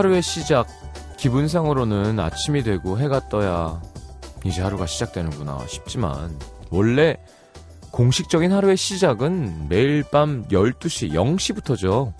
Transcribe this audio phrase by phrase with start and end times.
[0.00, 0.66] 하루의 시작
[1.18, 3.82] 기분상으로는 아침이 되고 해가 떠야
[4.46, 6.38] 이제 하루가 시작되는구나 싶지만
[6.70, 7.18] 원래
[7.90, 12.14] 공식적인 하루의 시작은 매일 밤 12시 0시부터죠.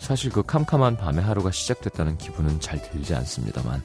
[0.00, 3.80] 사실 그 캄캄한 밤에 하루가 시작됐다는 기분은 잘 들지 않습니다만.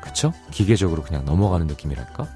[0.00, 0.32] 그쵸?
[0.52, 2.28] 기계적으로 그냥 넘어가는 느낌이랄까?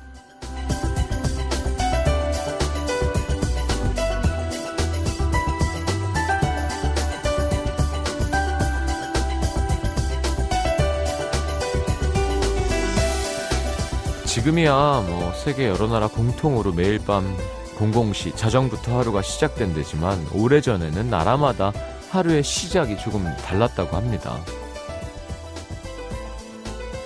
[14.49, 17.37] 지금이야 뭐 세계 여러 나라 공통으로 매일 밤
[17.77, 21.73] 00시 자정부터 하루가 시작된대지만 오래전에는 나라마다
[22.11, 24.39] 하루의 시작이 조금 달랐다고 합니다.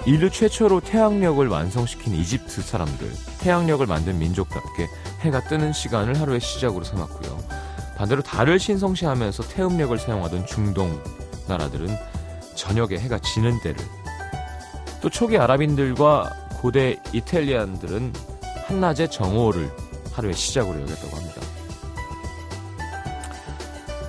[0.07, 4.87] 인류 최초로 태양력을 완성시킨 이집트 사람들, 태양력을 만든 민족답게
[5.21, 7.39] 해가 뜨는 시간을 하루의 시작으로 삼았고요.
[7.97, 11.03] 반대로 달을 신성시하면서 태음력을 사용하던 중동
[11.49, 11.89] 나라들은
[12.55, 13.85] 저녁에 해가 지는 때를
[15.01, 18.13] 또 초기 아랍인들과 고대 이탈리안들은
[18.67, 19.69] 한낮의 정오를
[20.13, 21.41] 하루의 시작으로 여겼다고 합니다.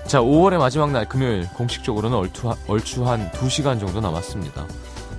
[0.06, 4.68] 자, 5월의 마지막 날 금요일 공식적으로는 얼추, 얼추 한 2시간 정도 남았습니다.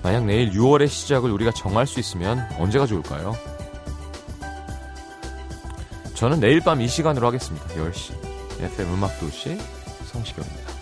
[0.05, 3.35] 만약 내일 6월의 시작을 우리가 정할 수 있으면 언제가 좋을까요?
[6.15, 7.67] 저는 내일 밤 이 시간으로 하겠습니다.
[7.67, 8.15] 10시.
[8.63, 9.59] FM 음악도시
[10.13, 10.74] 성시경입니다.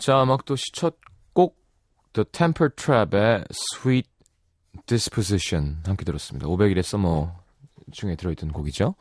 [0.00, 1.58] 자, 음악도시 첫 곡
[2.14, 4.08] The Temper Trap의 Sweet
[4.86, 6.48] Disposition 함께 들었습니다.
[6.48, 7.36] 500일의 서머
[7.92, 8.94] 중에 들어있던 곡이죠.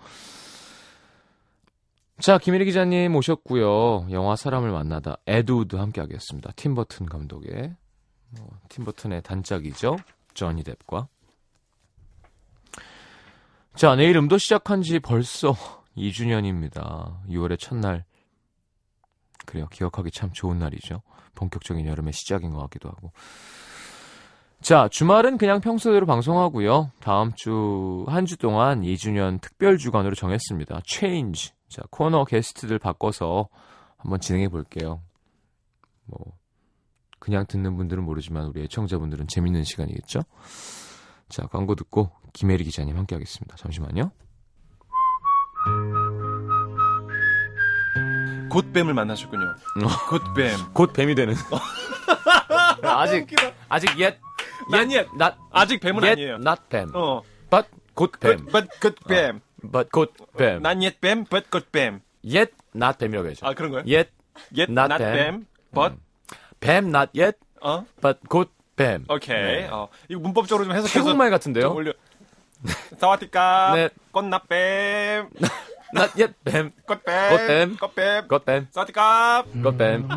[2.19, 4.07] 자, 김혜리 기자님 오셨고요.
[4.11, 6.51] 영화 사람을 만나다 에드우드 함께 하겠습니다.
[6.57, 7.77] 팀버튼 감독의
[8.31, 9.95] 뭐, 팀버튼의 단짝이죠.
[10.33, 11.07] 조니 뎁과
[13.73, 15.55] 자, 내일 음도 시작한 지 벌써
[15.95, 17.25] 2주년입니다.
[17.29, 18.03] 6월의 첫날
[19.49, 19.67] 그래요.
[19.71, 21.01] 기억하기 참 좋은 날이죠.
[21.33, 23.11] 본격적인 여름의 시작인 것 같기도 하고.
[24.61, 26.91] 자, 주말은 그냥 평소대로 방송하고요.
[26.99, 30.81] 다음 주, 한 주 동안 2주년 특별 주간으로 정했습니다.
[30.85, 31.53] 체인지.
[31.67, 33.47] 자, 코너 게스트들 바꿔서
[33.97, 35.01] 한번 진행해 볼게요.
[36.05, 36.19] 뭐,
[37.17, 40.19] 그냥 듣는 분들은 모르지만 우리 애청자분들은 재밌는 시간이겠죠?
[41.29, 43.55] 자, 광고 듣고 김혜리 기자님 함께 하겠습니다.
[43.55, 44.11] 잠시만요.
[48.49, 49.45] 곧 뱀을 만나셨군요.
[49.47, 49.87] 어.
[50.09, 50.57] 곧 뱀.
[50.73, 51.35] 곧 뱀이 되는.
[52.83, 53.27] 아직
[53.69, 54.17] 아직 yet
[54.71, 55.09] Not yet.
[55.15, 56.35] not 아직 뱀은 yet 아니에요.
[56.35, 56.91] not 뱀.
[56.93, 57.21] 어.
[57.49, 58.37] but 곧 뱀.
[58.45, 59.41] But, but good 뱀.
[59.71, 60.57] but 곧 뱀.
[60.61, 62.01] Not yet 뱀, but good 뱀.
[62.25, 63.45] yet not 뱀이라고 해야죠.
[63.45, 63.83] 아, 그런 거예요?
[63.87, 64.09] yet
[64.55, 65.13] Yet not not, 뱀.
[65.13, 65.95] 뱀, but
[66.59, 67.85] 뱀 not yet 어.
[68.01, 69.05] but 곧 뱀.
[69.09, 69.35] 오케이.
[69.35, 69.67] 네.
[69.71, 69.89] 어.
[70.07, 71.63] 이거 문법적으로 좀 해석해서 태국말 같은데요?
[71.69, 71.93] 좀 올려.
[72.97, 73.73] 사와디까.
[73.75, 73.89] 네.
[74.11, 75.29] 꽃나 뱀.
[75.93, 76.71] not yet 뱀.
[76.85, 77.29] 꽃뱀.
[77.29, 77.77] 꽃뱀.
[77.77, 78.27] 꽃뱀.
[78.27, 78.67] 곧 뱀.
[78.71, 79.43] 사와디까.
[79.63, 80.07] 곧 뱀.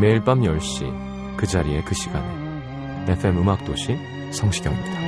[0.00, 3.96] 매일 밤 10시 그 자리에 그 시간에 FM 음악 도시
[4.32, 5.02] 성시경입니다.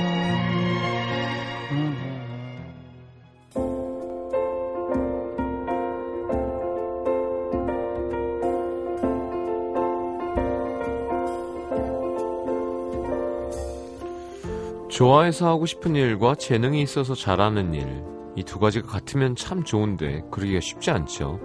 [14.89, 20.59] 좋아해서 하고 싶은 일과 재능이 있어서 잘하는 일, 이 두 가지가 같으면 참 좋은데 그러기가
[20.59, 21.39] 쉽지 않죠.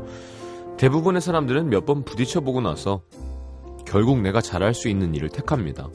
[0.76, 3.02] 대부분의 사람들은 몇 번 부딪혀 보고 나서
[3.86, 5.88] 결국 내가 잘할 수 있는 일을 택합니다.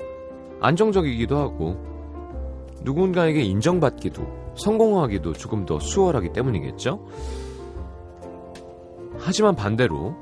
[0.62, 1.75] 안정적이기도 하고
[2.81, 7.06] 누군가에게 인정받기도 성공하기도 조금 더 수월하기 때문이겠죠?
[9.18, 10.15] 하지만 반대로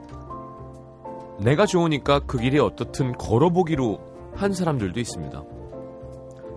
[1.40, 4.00] 내가 좋으니까 그 길이 어떻든 걸어보기로
[4.36, 5.44] 한 사람들도 있습니다.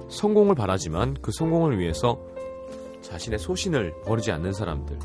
[0.08, 2.18] 성공을 바라지만 그 성공을 위해서
[3.06, 4.98] 자신의 소신을 버리지 않는 사람들.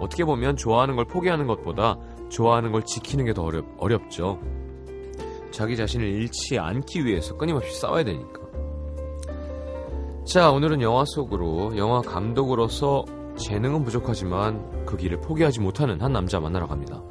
[0.00, 1.98] 어떻게 보면 좋아하는 걸 포기하는 것보다
[2.28, 4.40] 좋아하는 걸 지키는 게 더 어렵, 어렵죠.
[5.50, 8.40] 자기 자신을 잃지 않기 위해서 끊임없이 싸워야 되니까.
[10.26, 13.04] 자, 오늘은 영화 속으로 영화 감독으로서
[13.36, 17.02] 재능은 부족하지만 그 길을 포기하지 못하는 한 남자 만나러 갑니다.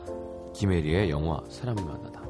[0.54, 2.25] 김혜리의 영화 사람을 만나다.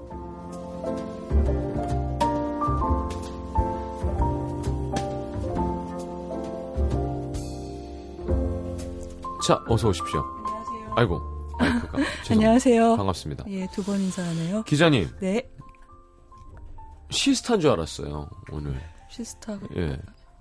[9.46, 10.22] 자, 어서 오십시오.
[10.22, 10.94] 안녕하세요.
[10.96, 11.98] 아이고, 마이크가.
[12.32, 12.96] 안녕하세요.
[12.98, 13.46] 반갑습니다.
[13.50, 14.64] 예, 두 번 인사하네요.
[14.64, 15.50] 기자님, 네,
[17.10, 18.82] 시스타인 줄 알았어요, 오늘.
[19.10, 19.60] 시스타.
[19.78, 19.98] 예.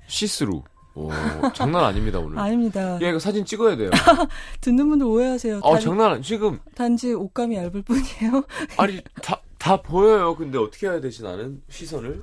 [0.07, 0.63] 시스루.
[0.97, 1.11] 오,
[1.55, 2.39] 장난 아닙니다, 오늘.
[2.39, 2.95] 아닙니다.
[3.03, 3.91] 야, 이거 사진 찍어야 돼요.
[4.61, 5.61] 듣는 분들 오해하세요.
[5.65, 8.45] 아, 단, 장난 지금, 단지 옷감이 얇을 뿐이에요.
[8.79, 10.37] 아니, 다, 다 보여요.
[10.37, 11.61] 근데 어떻게 해야 되지, 나는?
[11.69, 12.23] 시선을?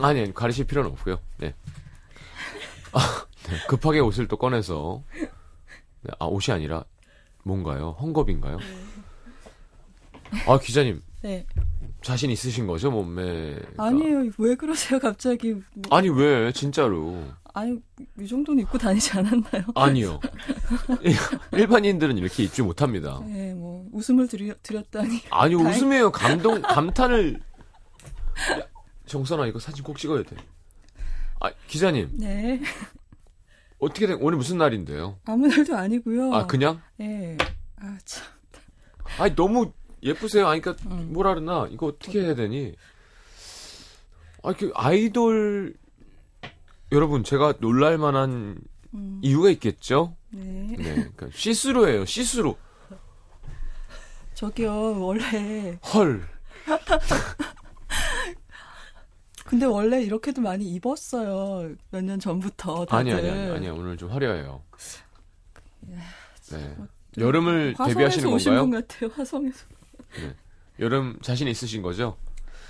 [0.00, 1.18] 아니, 아니, 가리실 필요는 없고요.
[1.38, 1.54] 네.
[2.92, 3.56] 아, 네.
[3.68, 5.02] 급하게 옷을 또 꺼내서.
[6.02, 6.84] 네, 아, 옷이 아니라,
[7.44, 7.96] 뭔가요?
[8.00, 8.58] 헝겊인가요?
[10.46, 11.46] 아, 기자님, 네.
[12.02, 13.58] 자신 있으신 거죠, 몸매?
[13.76, 14.30] 아니에요.
[14.38, 15.54] 왜 그러세요, 갑자기.
[15.54, 17.24] 뭐, 아니, 왜, 진짜로.
[17.54, 17.76] 아니,
[18.20, 19.64] 이 정도는 입고 다니지 않았나요?
[19.74, 20.20] 아니요.
[21.52, 23.20] 일반인들은 이렇게 입지 못합니다.
[23.26, 25.22] 네, 뭐, 웃음을 드려, 드렸다니.
[25.30, 26.12] 아니 다행- 웃음이에요.
[26.12, 27.40] 감동 감탄을.
[28.52, 28.62] 야,
[29.06, 30.36] 정선아 이거 사진 꼭 찍어야 돼.
[31.40, 32.60] 아 기자님 네.
[33.78, 35.18] 어떻게 된 오늘 무슨 날인데요?
[35.24, 36.34] 아무 날도 아니고요.
[36.34, 36.80] 아 그냥?
[37.00, 37.36] 예.
[37.76, 38.26] 아, 참.
[39.18, 39.72] 아니 너무
[40.02, 40.46] 예쁘세요.
[40.48, 41.12] 아니 그러니까 음.
[41.12, 42.74] 뭐라 그러나 이거 어떻게 해야 되니?
[44.42, 45.74] 아 그 아이돌
[46.92, 48.58] 여러분 제가 놀랄 만한
[48.94, 50.16] 음, 이유가 있겠죠?
[50.30, 50.74] 네.
[50.78, 52.04] 네, 그러니까 시스루예요.
[52.06, 52.54] 시스루.
[54.34, 55.78] 저기요, 원래.
[55.92, 56.26] 헐.
[59.48, 61.74] 근데 원래 이렇게도 많이 입었어요.
[61.90, 62.84] 몇 년 전부터.
[62.86, 62.94] 다들.
[62.94, 64.62] 아니 아니 아니 아니 오늘 좀 화려해요.
[65.80, 66.74] 네.
[66.76, 66.86] 뭐,
[67.16, 68.60] 여름을 화성에서 데뷔하시는 건가요?
[68.60, 69.66] 분 같아요, 화성에서.
[70.80, 72.16] 여름 자신 있으신 거죠?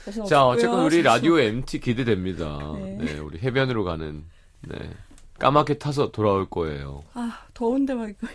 [0.04, 0.46] 자신 자.
[0.46, 2.58] 어쨌건 우리 라디오 MT 기대됩니다.
[2.74, 2.96] 네.
[2.96, 3.18] 네.
[3.18, 4.24] 우리 해변으로 가는,
[4.62, 4.90] 네.
[5.38, 7.04] 까맣게 타서 돌아올 거예요.
[7.14, 8.26] 아, 더운데 막 이거.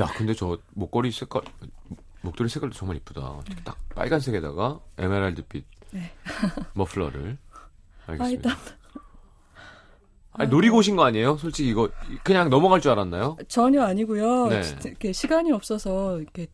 [0.00, 1.42] 야, 근데 저 목걸이 색깔,
[2.22, 3.40] 목도리 색깔도 정말 이쁘다.
[3.64, 6.12] 딱 빨간색에다가 에메랄드빛 네.
[6.74, 7.38] 머플러를.
[8.06, 8.50] 아, 알겠습니다.
[8.50, 8.56] 일단
[10.32, 11.36] 아니, 노리고 오신 거 아니에요?
[11.38, 11.88] 솔직히 이거
[12.22, 13.36] 그냥 넘어갈 줄 알았나요?
[13.48, 14.48] 전혀 아니고요.
[14.48, 14.62] 네.
[14.84, 16.46] 이렇게 시간이 없어서 이렇게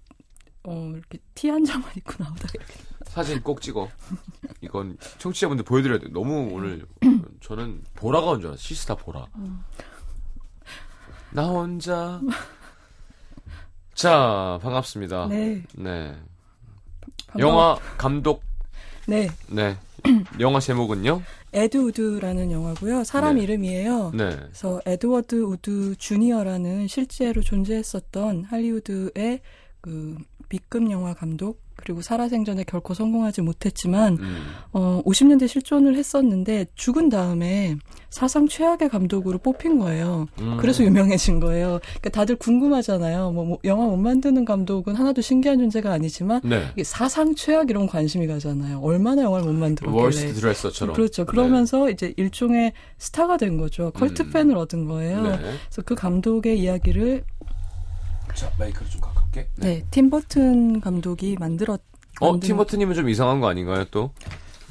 [0.65, 2.49] 어 이렇게 티 한 장만 입고 나오다.
[3.07, 3.89] 사진 꼭 찍어.
[4.63, 6.07] 이건 청취자분들 보여드려야 돼.
[6.11, 6.87] 너무 오늘
[7.43, 8.63] 저는 보라가 온 줄 알았어.
[8.63, 9.27] 시스타 보라.
[11.31, 12.21] 나 혼자.
[13.95, 15.27] 자, 반갑습니다.
[15.29, 15.63] 네.
[15.75, 16.17] 네.
[17.29, 18.43] 반가워- 영화 감독,
[19.07, 19.29] 네.
[19.49, 19.77] 네.
[20.41, 21.23] 영화 제목은요?
[21.53, 23.05] 에드 우드라는 영화고요.
[23.05, 23.43] 사람 네.
[23.43, 24.13] 이름이에요.
[24.15, 24.31] 네.
[24.37, 29.41] 그래서 에드워드 우드 주니어라는 실제로 존재했었던 할리우드의
[29.81, 30.17] 그
[30.49, 34.37] B급 영화 감독 그리고 살아생전에 결코 성공하지 못했지만 음.
[34.73, 37.77] 어 50년대 실존을 했었는데 죽은 다음에
[38.09, 40.27] 사상 최악의 감독으로 뽑힌 거예요.
[40.41, 40.59] 음.
[40.61, 41.81] 그래서 유명해진 거예요.
[41.83, 43.33] 그러니까 다들 궁금하잖아요.
[43.33, 46.69] 뭐, 뭐 영화 못 만드는 감독은 하나도 신기한 존재가 아니지만 네.
[46.75, 48.81] 이게 사상 최악 이런 관심이 가잖아요.
[48.81, 50.03] 얼마나 영화를 못 만들었길래.
[50.03, 50.95] 월스트 드레서처럼.
[50.95, 51.25] 그렇죠.
[51.25, 53.91] 그러면서 이제 일종의 스타가 된 거죠.
[53.93, 54.31] 컬트 음.
[54.31, 55.23] 팬을 얻은 거예요.
[55.23, 55.39] 네.
[55.39, 57.25] 그래서 그 감독의 이야기를
[58.35, 59.49] 자, 마이크를 좀 가 깝게.
[59.57, 61.81] 네, 팀 버튼 감독이 만들었.
[62.21, 64.11] 어, 만든- 팀버튼이면 좀 이상한 거 아닌가요, 또?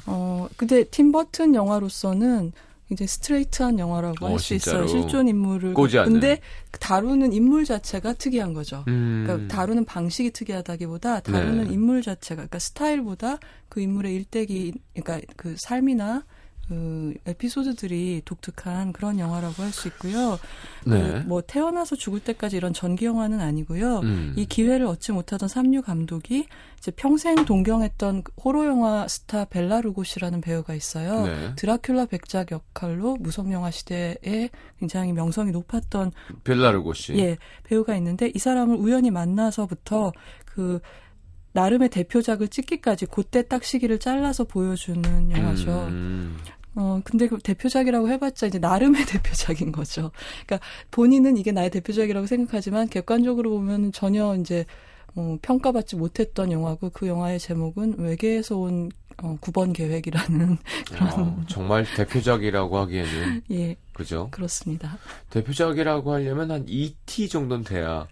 [0.06, 2.52] 어, 근데 팀 버튼 영화로서는
[2.88, 4.84] 굉장히 스트레이트한 영화라고 어, 할수 진짜로.
[4.84, 5.00] 있어요.
[5.00, 5.74] 실존 인물을.
[5.74, 6.12] 꼬지 않는.
[6.12, 6.40] 근데
[6.78, 8.84] 다루는 인물 자체가 특이한 거죠.
[8.88, 9.24] 음.
[9.26, 11.72] 그러니까 다루는 방식이 특이하다기보다 다루는 네.
[11.72, 16.24] 인물 자체가 그러니까 스타일보다 그 인물의 일대기 그러니까 그 삶이나
[16.68, 20.38] 그 에피소드들이 독특한 그런 영화라고 할 수 있고요.
[20.86, 21.00] 네.
[21.00, 24.00] 그 뭐 태어나서 죽을 때까지 이런 전기 영화는 아니고요.
[24.00, 24.34] 음.
[24.36, 26.46] 이 기회를 얻지 못하던 삼류 감독이
[26.78, 31.26] 이제 평생 동경했던 호러 영화 스타 벨라 루고시라는 배우가 있어요.
[31.26, 31.54] 네.
[31.56, 36.12] 드라큘라 백작 역할로 무성 영화 시대에 굉장히 명성이 높았던
[36.44, 37.14] 벨라르고 씨.
[37.18, 40.12] 예, 배우가 있는데 이 사람을 우연히 만나서부터
[40.44, 40.80] 그
[41.52, 45.70] 나름의 대표작을 찍기까지 그때 딱 시기를 잘라서 보여주는 영화죠.
[45.88, 46.36] 음.
[46.74, 50.10] 어, 근데 그 대표작이라고 해봤자 이제 나름의 대표작인 거죠.
[50.46, 54.64] 그러니까 본인은 이게 나의 대표작이라고 생각하지만 객관적으로 보면 전혀 이제
[55.14, 58.90] 어, 평가받지 못했던 영화고 그 영화의 제목은 외계에서 온
[59.22, 60.58] 어, 9번 계획이라는
[61.16, 64.28] 어, 정말 대표작이라고 하기에는 예 그죠?
[64.30, 64.98] 그렇습니다.
[65.30, 68.08] 대표작이라고 하려면 한 2T 정도는 돼야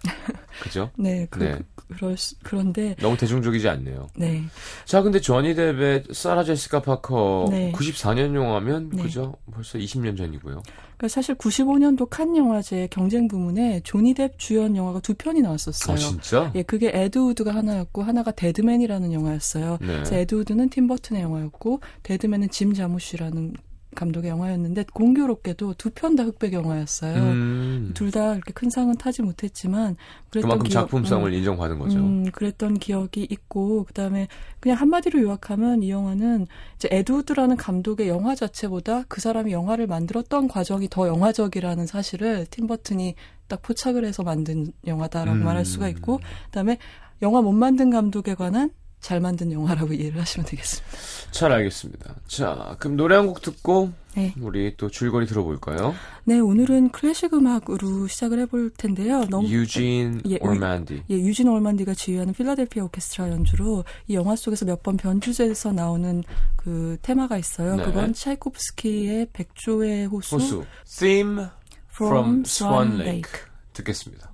[0.62, 0.90] 그죠?
[0.96, 1.58] 네, 그, 네.
[1.74, 4.06] 그, 그럴 수, 그런데 너무 대중적이지 않네요.
[4.14, 4.44] 네
[4.84, 7.72] 자, 근데 조니 뎁에 사라 제시카 파커 네.
[7.72, 9.02] 94년 영화면 네.
[9.02, 9.34] 그죠?
[9.52, 10.62] 벌써 20년 전이고요.
[11.00, 15.94] 그러니까 사실 95년도 칸 영화제 경쟁 부문에 조니 뎁 주연 영화가 두 편이 나왔었어요.
[15.94, 16.52] 아, 진짜?
[16.54, 19.78] 예, 그게 에드우드가 하나였고 하나가 데드맨이라는 영화였어요.
[19.80, 19.86] 네.
[19.86, 23.54] 그래서 에드우드는 팀 버튼의 영화였고 데드맨은 짐 자무시라는
[23.94, 27.16] 감독의 영화였는데 공교롭게도 두 편 다 흑백 영화였어요.
[27.16, 27.90] 음.
[27.94, 29.96] 둘다 이렇게 큰 상은 타지 못했지만
[30.30, 31.98] 그만큼 기억- 작품성을 음, 인정받은 거죠.
[31.98, 34.28] 음, 그랬던 기억이 있고 그다음에
[34.60, 40.88] 그냥 한마디로 요약하면 이 영화는 이제 에드우드라는 감독의 영화 자체보다 그 사람이 영화를 만들었던 과정이
[40.88, 43.14] 더 영화적이라는 사실을 팀 버튼이
[43.48, 45.44] 딱 포착을 해서 만든 영화다라고 음.
[45.44, 46.78] 말할 수가 있고 그다음에
[47.22, 50.98] 영화 못 만든 감독에 관한 잘 만든 영화라고 이해를 하시면 되겠습니다.
[51.30, 52.14] 잘 알겠습니다.
[52.26, 54.34] 자, 그럼 노래 한 곡 듣고 네.
[54.40, 55.94] 우리 또 줄거리 들어볼까요?
[56.24, 59.24] 네, 오늘은 클래식 음악으로 시작을 해볼 텐데요.
[59.30, 61.04] 너무 유진 예, 오르만디.
[61.08, 66.24] 예, 유진 올만디가 지휘하는 필라델피아 오케스트라 연주로 이 영화 속에서 몇 번 변주제에서 나오는
[66.56, 67.76] 그 테마가 있어요.
[67.76, 67.84] 네.
[67.84, 70.64] 그건 차이코프스키의 백조의 호수, 호수.
[70.98, 71.46] Theme
[71.92, 73.06] from Swan Lake.
[73.12, 73.30] Lake.
[73.74, 74.29] 듣겠습니다.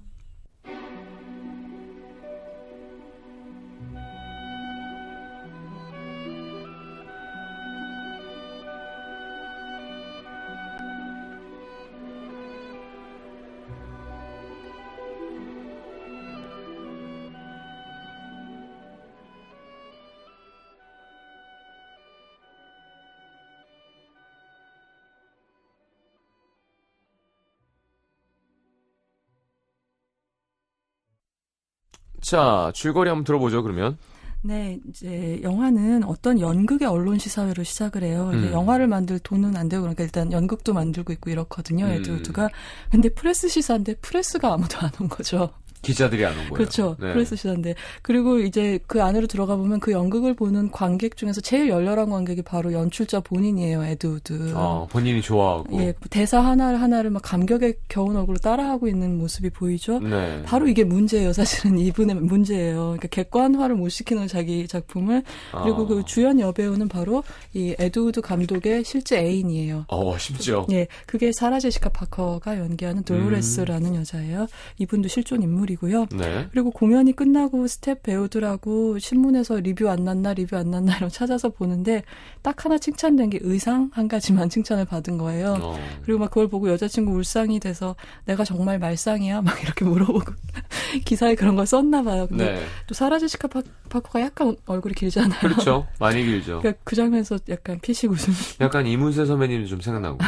[32.31, 33.99] 자, 줄거리 한번 들어보죠, 그러면.
[34.43, 38.31] 네, 이제 영화는 어떤 연극의 언론 시사회로 시작을 해요.
[38.33, 38.51] 음.
[38.53, 41.85] 영화를 만들 돈은 안 되고 그러니까 일단 연극도 만들고 있고 이렇거든요.
[41.87, 41.91] 음.
[41.93, 42.49] 에드우드가.
[42.91, 45.51] 근데 프레스 시사인데 press가 아무도 안 온 거죠.
[45.87, 46.53] 기자들이 안 온 거예요.
[46.55, 46.97] 그렇죠.
[47.01, 47.25] 네.
[47.25, 47.75] 시사인데.
[48.03, 52.73] 그리고 이제 그 안으로 들어가 보면 그 연극을 보는 관객 중에서 제일 열렬한 관객이 바로
[52.73, 53.85] 연출자 본인이에요.
[53.85, 54.53] 에드우드.
[54.55, 55.81] 어, 본인이 좋아하고.
[55.81, 59.99] 예, 대사 하나를 하나를 막 감격에 겨운 얼굴로 따라하고 있는 모습이 보이죠.
[60.01, 60.43] 네.
[60.45, 61.33] 바로 이게 문제예요.
[61.33, 62.81] 사실은 이분의 문제예요.
[62.97, 65.23] 그러니까 객관화를 못 시키는 자기 작품을
[65.63, 65.87] 그리고 아.
[65.87, 67.23] 그 주연 여배우는 바로
[67.55, 69.85] 이 에드우드 감독의 실제 애인이에요.
[69.89, 70.67] 어, 심지어.
[70.71, 73.97] 예, 그게 사라 제시카 파커가 연기하는 돌로레스라는 음.
[74.01, 74.47] 여자예요.
[74.79, 76.07] 이분도 실존 인물이고요.
[76.13, 76.49] 네.
[76.51, 82.03] 그리고 공연이 끝나고 스텝 배우들하고 신문에서 리뷰 안 났나 리뷰 안 났나 이런 찾아서 보는데
[82.43, 85.59] 딱 하나 칭찬된 게 의상 한 가지만 칭찬을 받은 거예요.
[85.61, 85.79] 어.
[86.05, 90.33] 그리고 막 그걸 보고 여자친구 울상이 돼서 내가 정말 말상이야 막 이렇게 물어보고
[91.05, 92.27] 기사에 그런 걸 썼나 봐요.
[92.27, 92.65] 근데 네.
[92.87, 95.41] 또 사라 제시카 파, 파커가 약간 얼굴이 길잖아요.
[95.41, 95.87] 그렇죠.
[96.01, 96.59] 많이 길죠.
[96.61, 98.33] 그러니까 그 장면에서 약간 피식 웃음.
[98.61, 100.19] 약간 이문세 선배님이 좀 생각나고.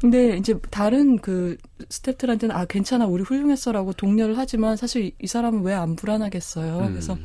[0.00, 1.56] 근데 이제 다른 그
[1.88, 6.78] 스태프들한테는 아 괜찮아 우리 훌륭했어라고 독려를 하지만 사실 이- 이 사람은 왜 안 불안하겠어요.
[6.80, 6.88] 음.
[6.90, 7.16] 그래서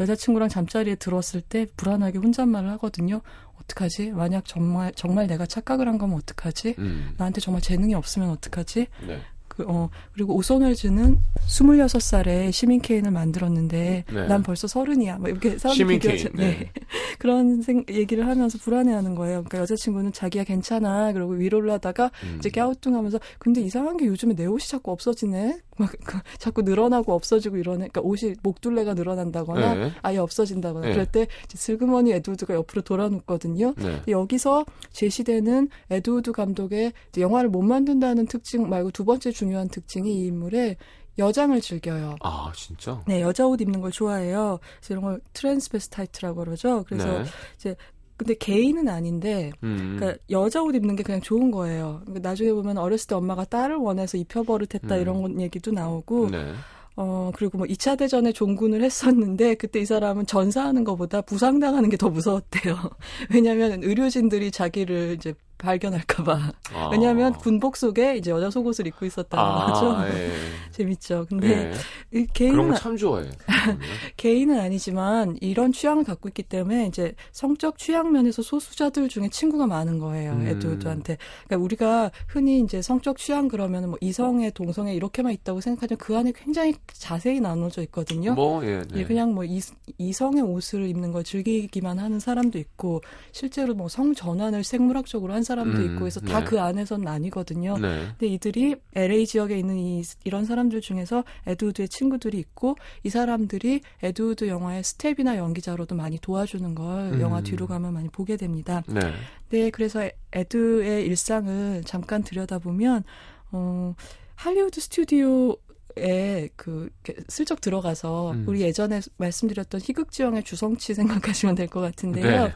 [0.00, 3.20] 여자친구랑 잠자리에 들었을 때 불안하게 혼잣말을 하거든요.
[3.60, 4.10] 어떡하지?
[4.12, 6.76] 만약 정말 정말 내가 착각을 한 거면 어떡하지?
[6.78, 7.14] 음.
[7.18, 8.86] 나한테 정말 재능이 없으면 어떡하지?
[9.06, 9.20] 네.
[9.58, 14.26] 그, 어, 그리고 오선 웰즈는 26살에 시민 케인을 만들었는데 네.
[14.28, 15.18] 난 벌써 서른이야.
[15.18, 16.58] 막 이렇게 사람 시민 비교 케인, 네.
[16.58, 16.72] 네.
[17.18, 19.42] 그런 생, 얘기를 하면서 불안해하는 거예요.
[19.42, 21.12] 그러니까 여자친구는 자기야 괜찮아.
[21.12, 22.36] 그러고 위로를 하다가 음.
[22.38, 25.58] 이제 갸우뚱하면서 근데 이상한 게 요즘에 내 옷이 자꾸 없어지네.
[25.78, 27.88] 막 그, 자꾸 늘어나고 없어지고 이러네.
[27.88, 29.92] 그러니까 옷이 목둘레가 늘어난다거나 네.
[30.02, 30.92] 아예 없어진다거나 네.
[30.92, 33.74] 그럴 때 이제 슬그머니 에드우드가 옆으로 돌아눕거든요.
[33.76, 34.02] 네.
[34.08, 40.26] 여기서 제시되는 에드우드 감독의 이제 영화를 못 만든다는 특징 말고 두 번째 중요한 특징이 이
[40.26, 40.76] 인물의
[41.18, 42.16] 여장을 즐겨요.
[42.20, 43.02] 아, 진짜?
[43.06, 44.60] 네, 여자 옷 입는 걸 좋아해요.
[44.78, 46.84] 그래서 이런 걸 transvestite라고 그러죠.
[46.86, 47.24] 그래서
[47.62, 47.74] 네.
[48.18, 49.96] 근데 게이는 아닌데 음.
[49.98, 52.02] 그러니까 여자 옷 입는 게 그냥 좋은 거예요.
[52.04, 55.00] 그러니까 나중에 보면 어렸을 때 엄마가 딸을 원해서 입혀버릇했다 음.
[55.00, 56.52] 이런 건 얘기도 나오고 네.
[56.96, 62.10] 어 그리고 뭐 2차 대전에 종군을 했었는데 그때 이 사람은 전사하는 것보다 부상당하는 게 더
[62.10, 62.76] 무서웠대요.
[63.32, 66.52] 왜냐하면 의료진들이 자기를 이제 발견할까봐.
[66.74, 66.88] 아.
[66.90, 70.08] 왜냐하면 군복 속에 이제 여자 속옷을 입고 있었다는 아, 거죠.
[70.16, 70.30] 예.
[70.70, 71.26] 재밌죠.
[71.28, 71.72] 근데
[72.14, 72.26] 예.
[72.32, 73.28] 개인은 거참 좋아해.
[74.16, 79.98] 개인은 아니지만 이런 취향을 갖고 있기 때문에 이제 성적 취향 면에서 소수자들 중에 친구가 많은
[79.98, 80.32] 거예요.
[80.32, 80.46] 음.
[80.46, 81.18] 에드우드한테.
[81.46, 86.32] 그러니까 우리가 흔히 이제 성적 취향 그러면 뭐 이성애, 동성애 이렇게만 있다고 생각하지만 그 안에
[86.32, 88.34] 굉장히 자세히 나눠져 있거든요.
[88.34, 88.82] 뭐, 예.
[88.90, 89.00] 네.
[89.00, 89.60] 예, 그냥 뭐 이,
[89.98, 95.78] 이성의 옷을 입는 걸 즐기기만 하는 사람도 있고 실제로 뭐 성 전환을 생물학적으로 한 사람도
[95.78, 96.44] 음, 있고 해서 다 네.
[96.44, 97.78] 그 안에서는 아니거든요.
[97.78, 98.06] 네.
[98.18, 104.46] 근데 이들이 LA 지역에 있는 이, 이런 사람들 중에서 에드우드의 친구들이 있고 이 사람들이 에드우드
[104.48, 107.20] 영화의 스텝이나 연기자로도 많이 도와주는 걸 음.
[107.20, 108.82] 영화 뒤로 가면 많이 보게 됩니다.
[108.86, 109.12] 네.
[109.50, 113.04] 네, 그래서 에드의 일상을 잠깐 들여다보면
[113.52, 113.94] 어
[114.34, 115.56] 할리우드 스튜디오
[115.98, 116.88] 에 그
[117.28, 118.44] 슬쩍 들어가서 음.
[118.48, 122.46] 우리 예전에 말씀드렸던 희극지왕의 주성치 생각하시면 될 것 같은데요.
[122.46, 122.54] 네.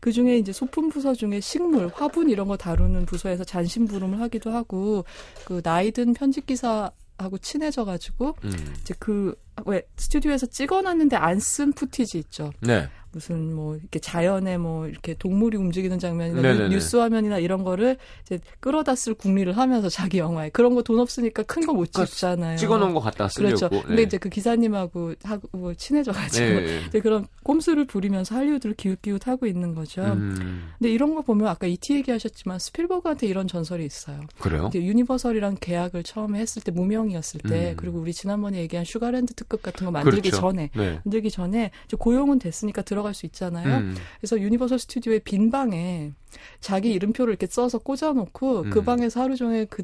[0.00, 5.04] 그 중에 이제 소품 부서 중에 식물, 화분 이런 거 다루는 부서에서 잔심부름을 하기도 하고
[5.44, 8.74] 그 나이든 편집 기사 하고 친해져 가지고 음.
[8.80, 9.34] 이제 그
[9.66, 12.52] 왜 스튜디오에서 찍어놨는데 안 쓴 footage 있죠.
[12.60, 12.88] 네.
[13.14, 16.68] 무슨 뭐 이렇게 자연에 뭐 이렇게 동물이 움직이는 장면이나 네네네.
[16.70, 21.44] 뉴스 화면이나 이런 거를 이제 끌어다 쓸 궁리를 하면서 자기 영화에 그런 거 돈 없으니까
[21.44, 22.56] 큰 거 못 찍잖아요.
[22.58, 23.56] 찍어놓은 거 갖다 쓰려고.
[23.56, 23.68] 그렇죠.
[23.86, 24.02] 근데 네.
[24.02, 26.80] 이제 그 기사님하고 하고 뭐 친해져가지고 네.
[26.88, 30.02] 이제 그런 꼼수를 부리면서 할리우드를 기웃기웃 하고 있는 거죠.
[30.02, 34.20] 음, 근데 이런 거 보면 아까 이티 얘기하셨지만 스필버그한테 이런 전설이 있어요.
[34.38, 34.70] 그래요?
[34.74, 37.76] 유니버설이랑 계약을 처음에 했을 때 무명이었을 때 음.
[37.76, 40.40] 그리고 우리 지난번에 얘기한 슈가랜드 특급 같은 거 만들기 그렇죠.
[40.40, 41.00] 전에 네.
[41.04, 43.76] 만들기 전에 고용은 됐으니까 들어 갈 수 있잖아요.
[43.76, 46.12] 음, 그래서 유니버설 스튜디오의 빈 방에
[46.60, 48.84] 자기 이름표를 이렇게 써서 꽂아놓고 그 음.
[48.84, 49.82] 방에서 하루 종일 그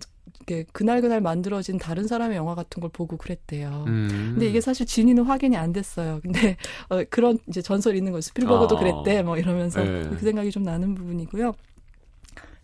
[0.72, 3.84] 그날 그날 만들어진 다른 사람의 영화 같은 걸 보고 그랬대요.
[3.86, 4.32] 음.
[4.34, 6.18] 근데 이게 사실 진위는 확인이 안 됐어요.
[6.22, 6.56] 근데
[6.88, 8.20] 어, 그런 이제 전설이 있는 거예요.
[8.22, 8.80] 스필버그도 아.
[8.80, 9.22] 그랬대.
[9.22, 10.08] 뭐 이러면서 네.
[10.08, 11.54] 그 생각이 좀 나는 부분이고요.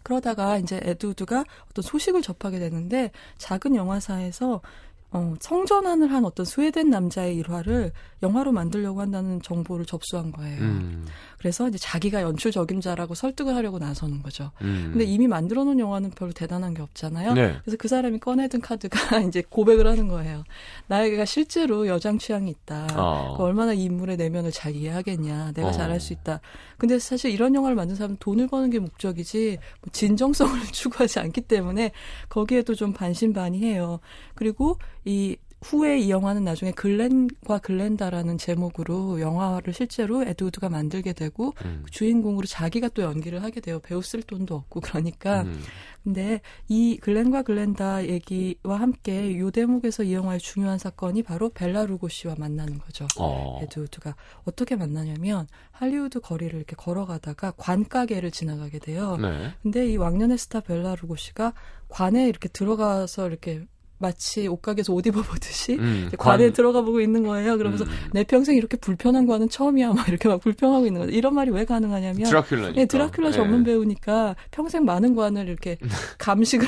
[0.02, 4.60] 그러다가 이제 에드우드가 어떤 소식을 접하게 되는데 작은 영화사에서
[5.16, 7.90] 어, 성전환을 한 어떤 스웨덴 남자의 일화를
[8.22, 10.60] 영화로 만들려고 한다는 정보를 접수한 거예요.
[10.60, 11.06] 음,
[11.38, 14.50] 그래서 이제 자기가 연출 적임자라고 설득을 하려고 나서는 거죠.
[14.62, 14.90] 음.
[14.92, 17.34] 근데 이미 만들어 놓은 영화는 별로 대단한 게 없잖아요.
[17.34, 17.56] 네.
[17.62, 20.44] 그래서 그 사람이 꺼내든 카드가 이제 고백을 하는 거예요.
[20.86, 22.86] 나에게가 실제로 여장 취향이 있다.
[22.92, 23.34] 아.
[23.36, 25.52] 그 얼마나 이 인물의 내면을 잘 이해하겠냐.
[25.52, 25.72] 내가 어.
[25.72, 26.40] 잘할 수 있다.
[26.78, 31.92] 근데 사실 이런 영화를 만든 사람은 돈을 버는 게 목적이지 뭐 진정성을 추구하지 않기 때문에
[32.28, 34.00] 거기에도 좀 반신반의해요.
[34.34, 35.36] 그리고 이
[35.66, 41.82] 후에 이 영화는 나중에 글렌과 글렌다라는 제목으로 영화를 실제로 에드우드가 만들게 되고 음.
[41.84, 43.80] 그 주인공으로 자기가 또 연기를 하게 돼요.
[43.80, 45.60] 배우 쓸 돈도 없고 그러니까 음.
[46.04, 52.36] 근데 이 글렌과 글렌다 얘기와 함께 이 대목에서 이 영화의 중요한 사건이 바로 벨라 루고시와
[52.38, 53.08] 만나는 거죠.
[53.18, 53.58] 어.
[53.62, 59.16] 에드우드가 어떻게 만나냐면 할리우드 거리를 이렇게 걸어가다가 관가게를 지나가게 돼요.
[59.16, 59.52] 네.
[59.62, 61.54] 근데 이 왕년의 스타 벨라 루고시가
[61.88, 63.66] 관에 이렇게 들어가서 이렇게
[63.98, 67.56] 마치 옷가게에서 옷 입어보듯이 음, 이제 관- 관에 들어가 보고 있는 거예요.
[67.56, 67.90] 그러면서 음.
[68.12, 69.92] 내 평생 이렇게 불편한 관은 처음이야.
[69.94, 71.16] 막 이렇게 막 불평하고 있는 거예요.
[71.16, 72.76] 이런 말이 왜 가능하냐면 드라큘라니까.
[72.76, 73.32] 예, 드라큘라 네.
[73.32, 75.78] 전문 배우니까 평생 많은 관을 이렇게
[76.18, 76.66] 감식을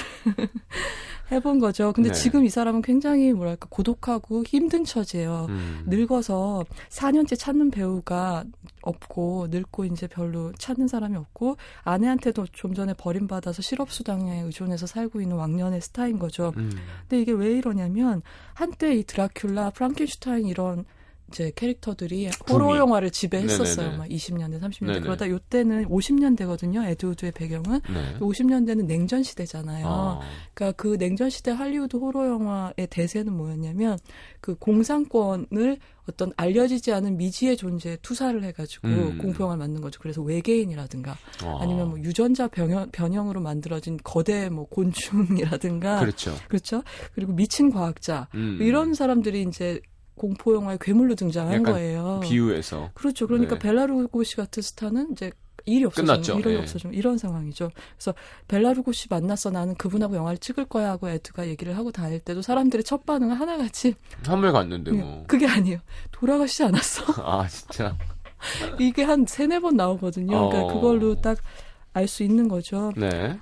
[1.30, 1.92] 해본 거죠.
[1.92, 2.14] 근데 네.
[2.14, 5.46] 지금 이 사람은 굉장히 뭐랄까 고독하고 힘든 처지예요.
[5.48, 5.84] 음.
[5.86, 8.44] 늙어서 4년째 찾는 배우가
[8.82, 15.36] 없고 늙고 이제 별로 찾는 사람이 없고 아내한테도 좀 전에 버림받아서 실업수당에 의존해서 살고 있는
[15.36, 16.52] 왕년의 스타인 거죠.
[16.56, 16.70] 음.
[17.02, 18.22] 근데 이게 왜 이러냐면
[18.54, 20.84] 한때 이 드라큘라, 프랑켄슈타인 이런
[21.28, 22.76] 이제 캐릭터들이 호러.
[22.76, 23.90] 영화를 지배했었어요.
[23.90, 23.98] 네네네.
[23.98, 24.86] 막 20년대, 30년대.
[24.86, 25.00] 네네.
[25.00, 26.84] 그러다 요때는 50년대거든요.
[26.86, 27.80] 에드우드의 배경은.
[27.92, 28.18] 네.
[28.18, 29.86] 50년대는 냉전 시대잖아요.
[29.86, 30.20] 아.
[30.54, 33.98] 그러니까 그 냉전 시대 할리우드 호러 영화의 대세는 뭐였냐면
[34.40, 39.18] 그 공산권을 어떤 알려지지 않은 미지의 존재에 투사를 해가지고 음.
[39.18, 40.00] 공포영화를 만든 거죠.
[40.00, 41.58] 그래서 외계인이라든가 아.
[41.60, 46.34] 아니면 뭐 유전자 변형, 변형으로 만들어진 거대 뭐 곤충이라든가 그렇죠.
[46.48, 46.82] 그렇죠.
[47.14, 48.58] 그리고 미친 과학자 음.
[48.60, 49.80] 이런 사람들이 이제
[50.18, 52.20] 공포 영화의 괴물로 등장한 거예요.
[52.22, 52.90] 비유해서.
[52.94, 53.26] 그렇죠.
[53.26, 53.58] 그러니까 네.
[53.60, 55.30] 벨라루고시 같은 스타는 이제
[55.64, 56.38] 일이 없어져 끝났죠.
[56.38, 56.56] 일이 예.
[56.58, 57.70] 없어져 이런 상황이죠.
[57.96, 58.14] 그래서
[58.48, 63.06] 벨라루고시 만났어 나는 그분하고 영화를 찍을 거야 하고 에드가 얘기를 하고 다닐 때도 사람들의 첫
[63.06, 65.24] 반응은 하나같이 한물 갔는데 뭐.
[65.26, 65.78] 그게 아니에요.
[66.12, 67.04] 돌아가시지 않았어.
[67.24, 67.96] 아 진짜.
[68.78, 70.48] 이게 한 세네 번 나오거든요.
[70.48, 70.74] 그러니까 어.
[70.74, 71.38] 그걸로 딱
[71.98, 72.92] 알 수 있는 거죠.
[72.96, 73.38] 네.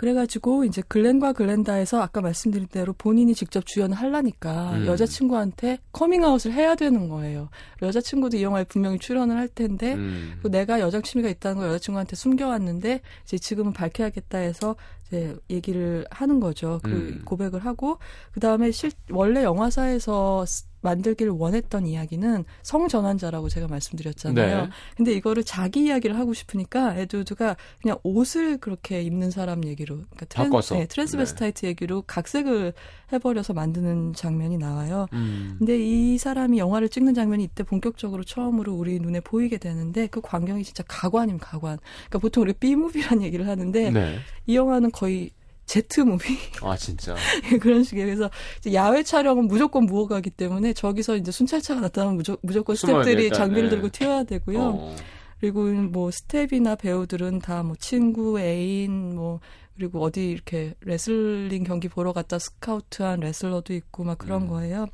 [0.00, 4.86] 그래가지고 이제 글렌과 글렌다에서 아까 말씀드린 대로 본인이 직접 주연을 하려니까 음.
[4.86, 7.50] 여자친구한테 커밍아웃을 해야 되는 거예요.
[7.82, 10.38] 여자친구도 이 영화에 분명히 출연을 할 텐데 음.
[10.42, 14.74] 그 내가 여장 취미가 있다는 걸 여자친구한테 숨겨왔는데 이제 지금은 밝혀야겠다 해서
[15.06, 16.80] 이제 얘기를 하는 거죠.
[16.82, 17.22] 그 음.
[17.26, 17.98] 고백을 하고
[18.32, 24.62] 그 다음에 실 원래 영화사에서 스- 만들기를 원했던 이야기는 성전환자라고 제가 말씀드렸잖아요.
[24.62, 24.68] 네.
[24.96, 30.76] 근데 이거를 자기 이야기를 하고 싶으니까 에드우드가 그냥 옷을 그렇게 입는 사람 얘기로 그러니까 바꿔서.
[30.76, 32.72] 네, transvestite 얘기로 각색을
[33.12, 35.06] 해버려서 만드는 장면이 나와요.
[35.12, 35.56] 음.
[35.58, 40.64] 근데 이 사람이 영화를 찍는 장면이 이때 본격적으로 처음으로 우리 눈에 보이게 되는데 그 광경이
[40.64, 41.78] 진짜 가관임 가관.
[42.08, 44.18] 그러니까 보통 우리가 B무비란 얘기를 하는데 네.
[44.46, 45.30] 이 영화는 거의
[45.70, 47.14] Z movie 아 진짜.
[47.60, 48.06] 그런 식이에요.
[48.06, 48.28] 그래서
[48.72, 53.36] 야외 촬영은 무조건 무허가기 때문에 저기서 이제 순찰차가 나타나면 무조, 무조건 되겠다.
[53.36, 53.76] 장비를 네.
[53.76, 54.60] 들고 튀어야 되고요.
[54.60, 54.96] 어.
[55.40, 59.38] 그리고 뭐 스텝이나 배우들은 다 뭐 친구, 애인, 뭐
[59.76, 64.48] 그리고 어디 이렇게 레슬링 경기 보러 갔다 스카우트한 레슬러도 있고 막 그런 음.
[64.48, 64.88] 거예요.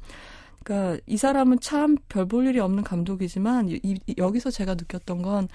[0.62, 5.48] 그러니까 이 사람은 참 별 볼 일이 없는 감독이지만 이, 이- 여기서 제가 느꼈던 건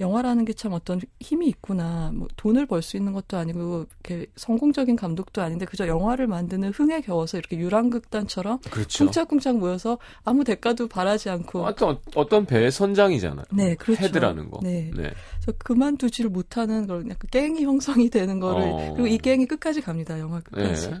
[0.00, 2.10] 영화라는 게 참 어떤 힘이 있구나.
[2.14, 7.00] 뭐 돈을 벌 수 있는 것도 아니고 이렇게 성공적인 감독도 아닌데 그저 영화를 만드는 흥에
[7.00, 9.04] 겨워서 이렇게 유랑극단처럼 그렇죠.
[9.06, 13.44] 쿵짝쿵짝 모여서 아무 대가도 바라지 않고 어떤 어떤 배의 선장이잖아요.
[13.52, 14.02] 네, 그렇죠.
[14.04, 14.60] 헤드라는 거.
[14.62, 14.90] 네.
[14.96, 15.12] 네.
[15.40, 18.92] 그래서 그만두지를 못하는 걸 약간 갱이 형성이 되는 거를 어.
[18.94, 20.96] 그리고 이 갱이 끝까지 갑니다 영화 끝까지 네.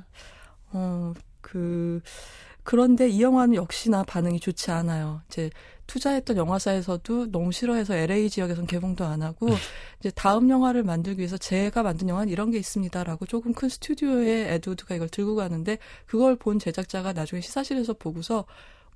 [0.72, 1.12] 어
[1.46, 2.00] 그
[2.66, 5.22] 그런데 이 영화는 역시나 반응이 좋지 않아요.
[5.28, 5.50] 이제
[5.86, 9.48] 투자했던 영화사에서도 너무 싫어해서 LA 지역에선 개봉도 안 하고
[10.00, 14.96] 이제 다음 영화를 만들기 위해서 제가 만든 영화는 이런 게 있습니다라고 조금 큰 스튜디오에 에드우드가
[14.96, 18.44] 이걸 들고 가는데 그걸 본 제작자가 나중에 시사실에서 보고서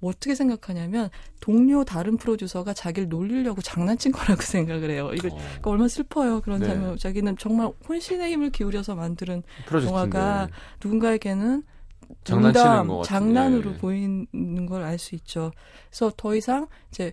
[0.00, 1.08] 뭐 어떻게 생각하냐면
[1.40, 5.12] 동료 다른 프로듀서가 자기를 놀리려고 장난친 거라고 생각을 해요.
[5.14, 6.40] 이거 어, 그러니까 얼마나 슬퍼요.
[6.40, 6.66] 그런 네.
[6.66, 6.98] 장면.
[6.98, 10.48] 자기는 정말 혼신의 힘을 기울여서 만드는 프로젝트인데 영화가
[10.82, 11.62] 누군가에게는
[12.24, 13.76] 장난치는 농담, 장난으로 예.
[13.78, 15.52] 보이는 걸 알 수 있죠.
[15.90, 17.12] 그래서 더 이상 이제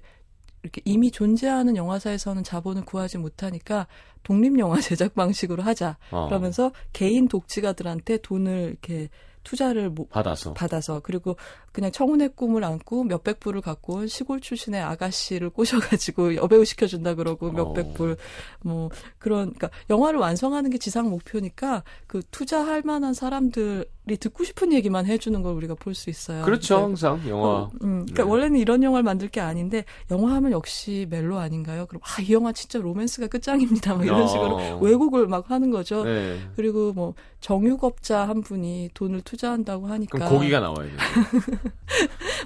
[0.63, 3.87] 이렇게 이미 존재하는 영화사에서는 자본을 구하지 못하니까
[4.23, 5.97] 독립 영화 제작 방식으로 하자.
[6.11, 9.09] 어, 그러면서 개인 독지가들한테 돈을 이렇게
[9.43, 11.37] 투자를 모- 받아서 받아서 그리고
[11.77, 17.51] 그냥 청운의 꿈을 안고 몇백 불을 갖고 온 시골 출신의 아가씨를 꼬셔가지고 여배우 시켜준다 그러고
[17.51, 17.93] 몇백 어.
[17.93, 25.05] 불뭐 그런 그러니까 영화를 완성하는 게 지상 목표니까 그 투자할 만한 사람들이 듣고 싶은 얘기만
[25.05, 26.43] 해주는 걸 우리가 볼 수 있어요.
[26.43, 28.29] 그렇죠 그러니까 항상 영화 어, 음, 그러니까 네.
[28.29, 31.85] 원래는 이런 영화를 만들 게 아닌데 영화 하면 역시 멜로 아닌가요?
[31.85, 33.93] 그럼 아 이 영화 진짜 로맨스가 끝장입니다.
[33.93, 34.27] 뭐 이런 어.
[34.27, 36.03] 식으로 왜곡을 막 하는 거죠.
[36.03, 36.39] 네.
[36.55, 40.93] 그리고 뭐 정육업자 한 분이 돈을 투자한다고 하니까 그럼 고기가 나와야 돼.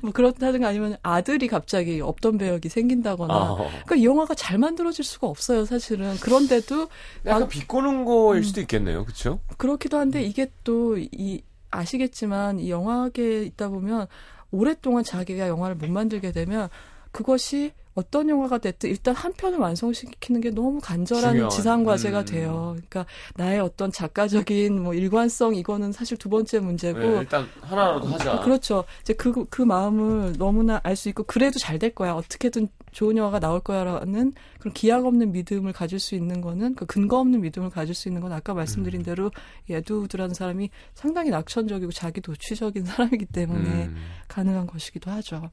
[0.02, 5.28] 뭐 그렇다든가 아니면 아들이 갑자기 없던 배역이 생긴다거나 아, 그러니까 이 영화가 잘 만들어질 수가
[5.28, 6.88] 없어요 사실은 그런데도
[7.26, 8.44] 약간 막- 비꼬는 거일 음.
[8.44, 9.40] 수도 있겠네요, 그렇죠?
[9.58, 11.42] 그렇기도 한데 이게 또 이
[11.74, 14.08] 아시겠지만 이 영화계에 있다 보면
[14.52, 16.68] 오랫동안 자기가 영화를 못 만들게 되면
[17.14, 22.26] 그것이 어떤 영화가 됐든 일단 한 편을 완성시키는 게 너무 간절한 중요한, 지상 과제가 음.
[22.26, 22.76] 돼요.
[22.76, 28.40] 그러니까 나의 어떤 작가적인 뭐 일관성 이거는 사실 두 번째 문제고 네, 일단 하나라도 하자.
[28.42, 28.86] 그렇죠.
[29.02, 32.14] 이제 그, 그 마음을 너무나 알 수 있고, 그래도 잘 될 거야.
[32.14, 37.20] 어떻게든 좋은 영화가 나올 거야라는 그런 기약 없는 믿음을 가질 수 있는 거는, 그 근거
[37.20, 38.58] 없는 믿음을 가질 수 있는 건 아까 음.
[38.58, 39.32] 말씀드린 대로
[39.68, 43.96] 이 에드우드라는 사람이 상당히 낙천적이고 자기 도취적인 사람이기 때문에 음.
[44.28, 45.50] 가능한 것이기도 하죠.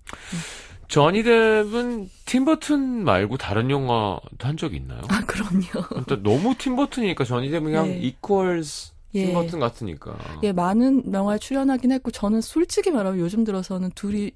[0.88, 5.00] 저니 뎁은 팀버튼 말고 다른 영화도 한 적이 있나요?
[5.08, 5.86] 아, 그럼요.
[5.96, 7.98] 일단 너무 팀버튼이니까 저니 뎁은 그냥 네.
[7.98, 9.26] 이퀄스 예.
[9.26, 10.16] 팀버튼 같으니까.
[10.42, 14.30] 예, 많은 영화에 출연하긴 했고, 저는 솔직히 말하면 요즘 들어서는 둘이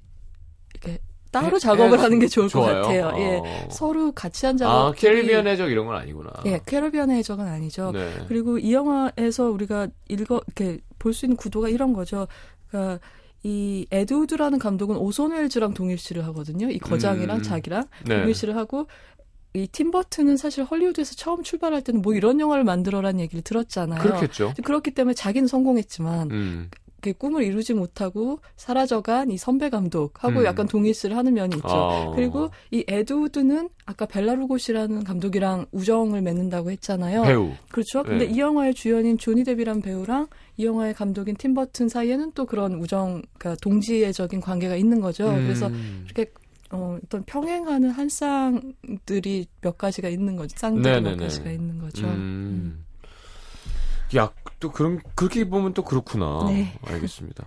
[0.73, 0.99] 이렇게
[1.31, 2.81] 따로 해- 작업을 해- 하는 게 좋을 좋아요?
[2.81, 3.11] 것 같아요.
[3.17, 3.37] 예.
[3.37, 3.69] 어.
[3.71, 4.71] 서로 같이 한 작업.
[4.73, 6.31] 아, 캐리비안 해적 이런 건 아니구나.
[6.45, 7.91] 예, 캐리비안의 해적은 아니죠.
[7.91, 8.11] 네.
[8.27, 12.27] 그리고 이 영화에서 우리가 읽어 이렇게 볼 수 있는 구도가 이런 거죠.
[12.69, 12.99] 그러니까
[13.43, 16.69] 이 에드우드라는 감독은 오손 웰즈랑 동일시를 하거든요.
[16.69, 17.43] 이 거장이랑 음.
[17.43, 18.19] 자기랑 네.
[18.21, 18.87] 동일시를 하고
[19.53, 24.01] 이 팀버튼은 사실 헐리우드에서 처음 출발할 때는 뭐 이런 영화를 만들어라는 얘기를 들었잖아요.
[24.01, 24.53] 그렇겠죠.
[24.63, 26.69] 그렇기 때문에 자기는 성공했지만 음.
[27.03, 30.45] 그 꿈을 이루지 못하고 사라져간 이 선배 감독하고 음.
[30.45, 31.67] 약간 동일시를 하는 면이 있죠.
[31.67, 32.11] 아.
[32.15, 37.23] 그리고 이 에드우드는 아까 벨라루고시라는 감독이랑 우정을 맺는다고 했잖아요.
[37.23, 37.51] 배우.
[37.69, 38.03] 그렇죠.
[38.03, 38.31] 근데 네.
[38.31, 43.21] 이 영화의 주연인 조니 데비란 배우랑 이 영화의 감독인 팀 버튼 사이에는 또 그런 우정,
[43.37, 45.29] 그러니까 동지애적인 관계가 있는 거죠.
[45.29, 45.43] 음.
[45.43, 45.69] 그래서
[46.05, 46.31] 이렇게
[46.71, 50.55] 어, 어떤 평행하는 한 쌍들이 몇 가지가 있는 거죠.
[50.57, 51.15] 쌍들이 네네네.
[51.17, 52.07] 몇 가지가 있는 거죠.
[52.07, 52.82] 음.
[54.15, 56.45] 야, 또 그런 그렇게 보면 또 그렇구나.
[56.47, 56.77] 네.
[56.85, 57.45] 알겠습니다.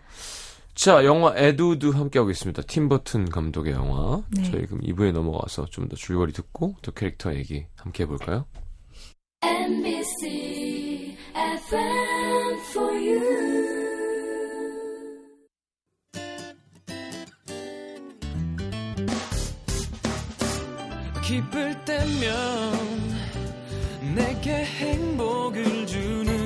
[0.75, 2.63] 자, 영화 에드우드 함께하고 있습니다.
[2.63, 4.23] 팀버튼 감독의 영화.
[4.31, 4.43] 네.
[4.51, 8.47] 저희 그럼 2부에 넘어가서 좀 더 줄거리 듣고 또 캐릭터 얘기 함께 해볼까요?
[9.43, 13.87] NBC FM for you.
[21.25, 23.17] 기쁠 때면
[24.15, 26.46] 내게 행복을 주는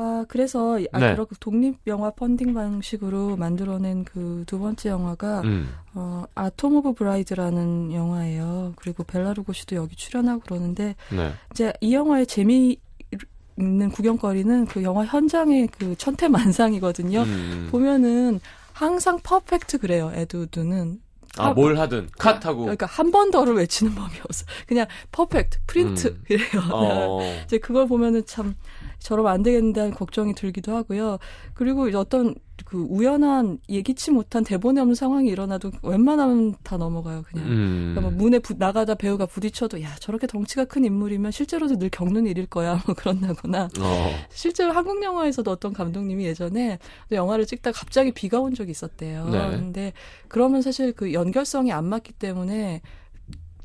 [0.00, 1.12] 아, 그래서, 아, 네.
[1.12, 5.68] 그렇고 독립 영화 펀딩 방식으로 만들어낸 그 두 번째 영화가, 음.
[5.94, 8.74] 어, Atom of Bride라는 영화예요.
[8.76, 11.32] 그리고 벨라루고시도 여기 출연하고 그러는데, 네.
[11.52, 17.22] 이제 이 영화의 재미있는 구경거리는 그 영화 현장의 그 천태만상이거든요.
[17.22, 17.68] 음.
[17.72, 18.38] 보면은
[18.72, 20.12] 항상 perfect 그래요.
[20.14, 21.00] 에드우드는.
[21.36, 24.44] 아, 뭘 하든 컷 하고 그러니까 한 번 더를 외치는 법이 없어.
[24.66, 26.22] 그냥 perfect, print 음.
[26.28, 26.62] 이래요.
[26.72, 27.20] 어.
[27.46, 28.54] 이제 그걸 보면은 참
[28.98, 31.18] 저러면 안 되겠다는 걱정이 들기도 하고요.
[31.54, 32.34] 그리고 어떤
[32.64, 37.46] 그 우연한 예기치 못한 대본에 없는 상황이 일어나도 웬만하면 다 넘어가요, 그냥.
[37.46, 37.92] 음.
[37.94, 42.26] 그러니까 뭐 문에 부- 나가다 배우가 부딪혀도 야 저렇게 덩치가 큰 인물이면 실제로도 늘 겪는
[42.26, 44.10] 일일 거야 뭐 그런다거나 어.
[44.30, 46.78] 실제로 한국 영화에서도 어떤 감독님이 예전에
[47.12, 49.28] 영화를 찍다 가 갑자기 비가 온 적이 있었대요.
[49.30, 49.38] 네.
[49.50, 49.92] 근데
[50.26, 52.82] 그러면 사실 그 연결성이 안 맞기 때문에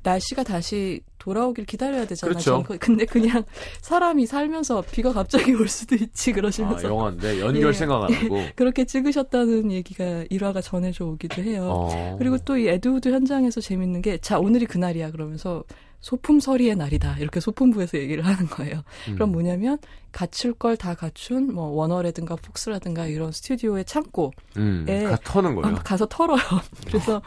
[0.03, 2.33] 날씨가 다시 돌아오길 기다려야 되잖아요.
[2.33, 2.51] 그렇죠.
[2.51, 3.43] 전 그- 근데 그냥
[3.81, 7.73] 사람이 살면서 비가 갑자기 올 수도 있지 아, 그러시면서 영화인데 연결 예.
[7.73, 8.39] 생각 안 하고.
[8.55, 11.67] 그렇게 찍으셨다는 얘기가 일화가 전해져 오기도 해요.
[11.69, 12.15] 어.
[12.19, 15.11] 그리고 또 이 에드우드 현장에서 재밌는 게, 자, 오늘이 그날이야.
[15.11, 15.63] 그러면서
[16.03, 17.15] 소품 서리의 날이다.
[17.19, 18.83] 이렇게 소품부에서 얘기를 하는 거예요.
[19.07, 19.15] 음.
[19.15, 19.77] 그럼 뭐냐면,
[20.11, 25.03] 갖출 걸 다 갖춘, 뭐, 워너라든가 폭스라든가 이런 스튜디오의 창고, 음, 예.
[25.05, 25.75] 가 터는 거예요.
[25.83, 26.37] 가서 털어요.
[26.85, 27.21] 그래서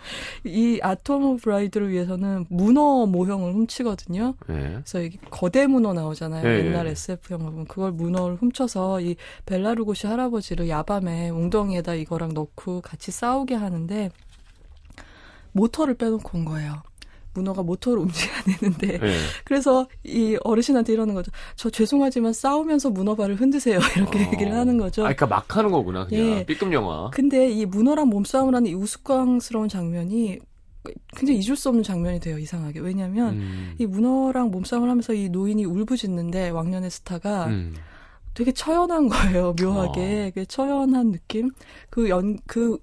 [0.45, 4.35] 이 Atom of Bride를 위해서는 문어 모형을 훔치거든요.
[4.51, 4.53] 예.
[4.53, 6.47] 그래서 이게 거대 문어 나오잖아요.
[6.47, 6.91] 예, 옛날 예.
[6.91, 13.11] SF 영화 보면 그걸 문어를 훔쳐서 이 벨라 루고시 할아버지를 야밤에 웅덩이에다 이거랑 넣고 같이
[13.11, 14.11] 싸우게 하는데
[15.53, 16.83] 모터를 빼놓고 온 거예요.
[17.37, 19.17] 문어가 모터를 움직여야 되는데 예.
[19.45, 21.31] 그래서 이 어르신한테 이러는 거죠.
[21.55, 23.79] 저 죄송하지만 싸우면서 문어발을 흔드세요.
[23.97, 24.33] 이렇게 어.
[24.33, 25.03] 얘기를 하는 거죠.
[25.03, 26.07] 아, 그러니까 막 하는 거구나.
[26.07, 26.47] 그냥 예.
[26.47, 27.11] B급 영화.
[27.11, 30.39] 근데 이 문어랑 몸싸움을 하는 이 우스꽝스러운 장면이
[31.17, 32.39] 굉장히 잊을 수 없는 장면이 돼요.
[32.39, 32.81] 이상하게.
[32.81, 33.75] 왜냐하면 음.
[33.79, 37.75] 이 문어랑 몸싸움을 하면서 이 노인이 울부짖는데 왕년의 스타가 음.
[38.35, 39.55] 되게 처연한 거예요.
[39.61, 41.51] 묘하게 그 처연한 느낌.
[41.91, 42.79] 그연그그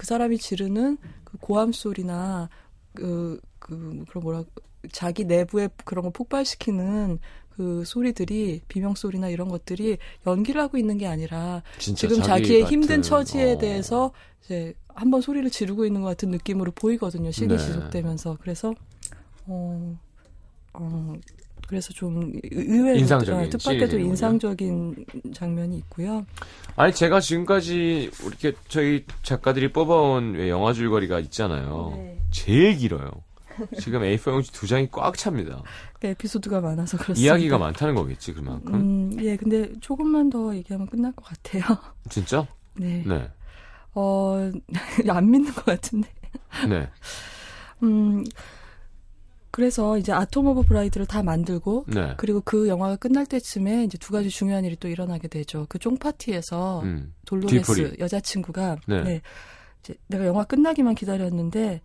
[0.00, 2.48] 사람이 지르는 그 고함 소리나
[2.94, 4.44] 그 그 그런 뭐라
[4.92, 7.18] 자기 내부에 그런 거 폭발시키는
[7.56, 9.96] 그 소리들이 비명 소리나 이런 것들이
[10.26, 13.58] 연기를 하고 있는 게 아니라 지금 자기 같은, 힘든 처지에 어.
[13.58, 14.12] 대해서
[14.44, 17.30] 이제 한번 소리를 지르고 있는 것 같은 느낌으로 보이거든요.
[17.30, 17.58] 시기 네.
[17.58, 18.74] 지속되면서 그래서
[19.46, 19.98] 어,
[20.74, 21.14] 어
[21.66, 23.98] 그래서 좀 의외로 인상적인 어, 뜻밖에도.
[23.98, 26.26] 인상적인 장면이 있고요.
[26.76, 31.92] 아니 제가 지금까지 이렇게 저희 작가들이 뽑아온 왜 영화 줄거리가 있잖아요.
[31.96, 32.18] 네.
[32.30, 33.10] 제일 길어요.
[33.80, 35.62] 지금 A4 용지 두 장이 꽉 찹니다.
[36.00, 37.20] 그 에피소드가 많아서 그렇습니다.
[37.34, 38.74] 이야기가 많다는 거겠지 그만큼.
[38.74, 41.62] 음, 예, 근데 조금만 더 얘기하면 끝날 것 같아요.
[42.10, 42.46] 진짜?
[42.76, 43.02] 네.
[43.06, 43.30] 네.
[43.94, 44.50] 어,
[45.08, 46.08] 안 믿는 것 같은데.
[46.68, 46.88] 네.
[47.82, 48.24] 음,
[49.50, 52.14] 그래서 이제 Atom of Bride를 다 만들고 네.
[52.16, 55.66] 그리고 그 영화가 끝날 때쯤에 이제 두 가지 중요한 일이 또 일어나게 되죠.
[55.68, 57.14] 그 쫑 파티에서 음.
[57.24, 57.96] 돌로레스 뒤풀이.
[58.00, 59.02] 여자친구가 네.
[59.04, 59.20] 네.
[59.80, 61.82] 이제 내가 영화 끝나기만 기다렸는데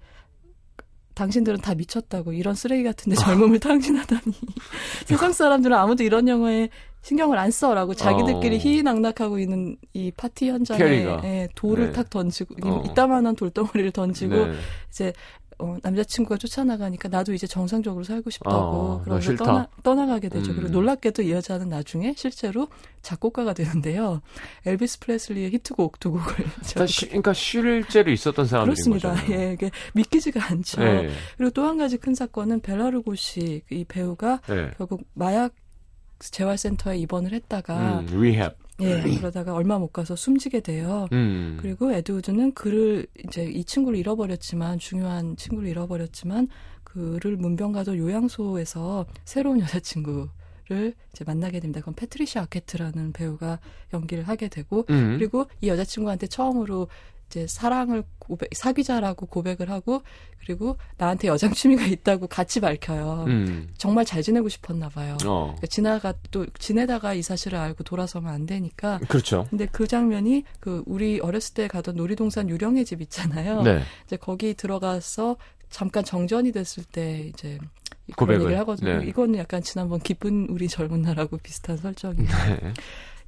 [1.19, 4.21] 당신들은 다 미쳤다고 이런 쓰레기 같은데 젊음을 탕진하다니
[5.05, 6.69] 세상 사람들은 아무도 이런 영화에
[7.01, 8.60] 신경을 안 써라고 자기들끼리 어.
[8.60, 10.79] 희희낙낙하고 있는 이 파티 현장에.
[11.23, 11.91] 예, 돌을 네.
[11.91, 12.84] 탁 던지고 어.
[12.86, 14.53] 이따만한 돌덩어리를 던지고 네.
[14.89, 15.13] 이제
[15.60, 19.36] 어, 남자친구가 쫓아나가니까 나도 이제 정상적으로 살고 싶다고 어, 나 그러면서.
[19.36, 20.52] 떠나, 떠나가게 되죠.
[20.52, 20.56] 음.
[20.56, 22.67] 그리고 놀랍게도 이 여자는 나중에 실제로
[23.02, 24.22] 작곡가가 되는데요.
[24.65, 26.26] 엘비스 프레슬리의 히트곡 두 곡을
[26.76, 29.13] 다 쉬, 그러니까 실제로 있었던 사람들인 그렇습니다.
[29.22, 29.34] 거죠.
[29.34, 30.82] 예, 이게 믿기지가 않죠.
[30.82, 31.10] 네.
[31.38, 34.72] 그리고 또 한 가지 큰 사건은 벨라루고시 이 배우가 네.
[34.78, 35.54] 결국 마약
[36.19, 38.58] 재활센터에 입원을 했다가 음, 리헵.
[38.81, 41.07] 예 그러다가 얼마 못 가서 숨지게 돼요.
[41.11, 41.57] 음.
[41.59, 46.47] 그리고 에드우드는 그를 이제 이 친구를 잃어버렸지만 중요한 친구를 잃어버렸지만
[46.83, 50.29] 그를 문병가도 요양소에서 새로운 여자친구
[50.69, 51.79] 를 이제 만나게 됩니다.
[51.79, 53.59] 그건 패트리샤 아케트라는 배우가
[53.91, 55.17] 연기를 하게 되고 음.
[55.17, 56.87] 그리고 이 여자친구한테 처음으로
[57.29, 60.01] 이제 사랑을 고백, 사귀자라고 고백을 하고
[60.43, 63.25] 그리고 나한테 여장 취미가 있다고 같이 밝혀요.
[63.27, 63.69] 음.
[63.77, 65.15] 정말 잘 지내고 싶었나 봐요.
[65.25, 65.45] 어.
[65.45, 68.99] 그러니까 지나가 또 지내다가 이 사실을 알고 돌아서면 안 되니까.
[69.07, 69.45] 그렇죠.
[69.49, 73.61] 근데 그 장면이 그 우리 어렸을 때 가던 놀이동산 유령의 집 있잖아요.
[73.61, 73.81] 네.
[74.05, 75.37] 이제 거기 들어가서
[75.69, 77.59] 잠깐 정전이 됐을 때 이제
[78.17, 78.41] 고백을.
[78.41, 78.99] 얘기를 하거든요.
[78.99, 79.07] 네.
[79.07, 82.27] 이거는 약간 지난번 기쁜 우리 젊은 날하고 비슷한 설정이에요.
[82.27, 82.73] 네.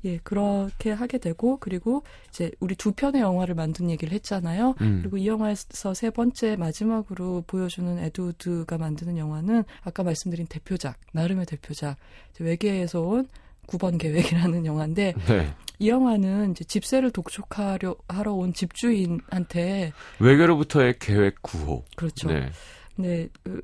[0.05, 4.75] 예, 그렇게 하게 되고 그리고 이제 우리 두 편의 영화를 만든 얘기를 했잖아요.
[4.81, 4.99] 음.
[5.01, 11.97] 그리고 이 영화에서 세 번째 마지막으로 보여주는 에드우드가 만드는 영화는 아까 말씀드린 대표작, 나름의 대표작,
[12.39, 13.27] 외계에서 온
[13.67, 15.53] 9번 계획이라는 영화인데 네.
[15.79, 21.83] 이 영화는 이제 집세를 독촉하려 하러 온 집주인한테 외교로부터의 계획 9호.
[21.95, 22.27] 그렇죠.
[22.27, 22.49] 네.
[22.95, 23.61] 네, 그,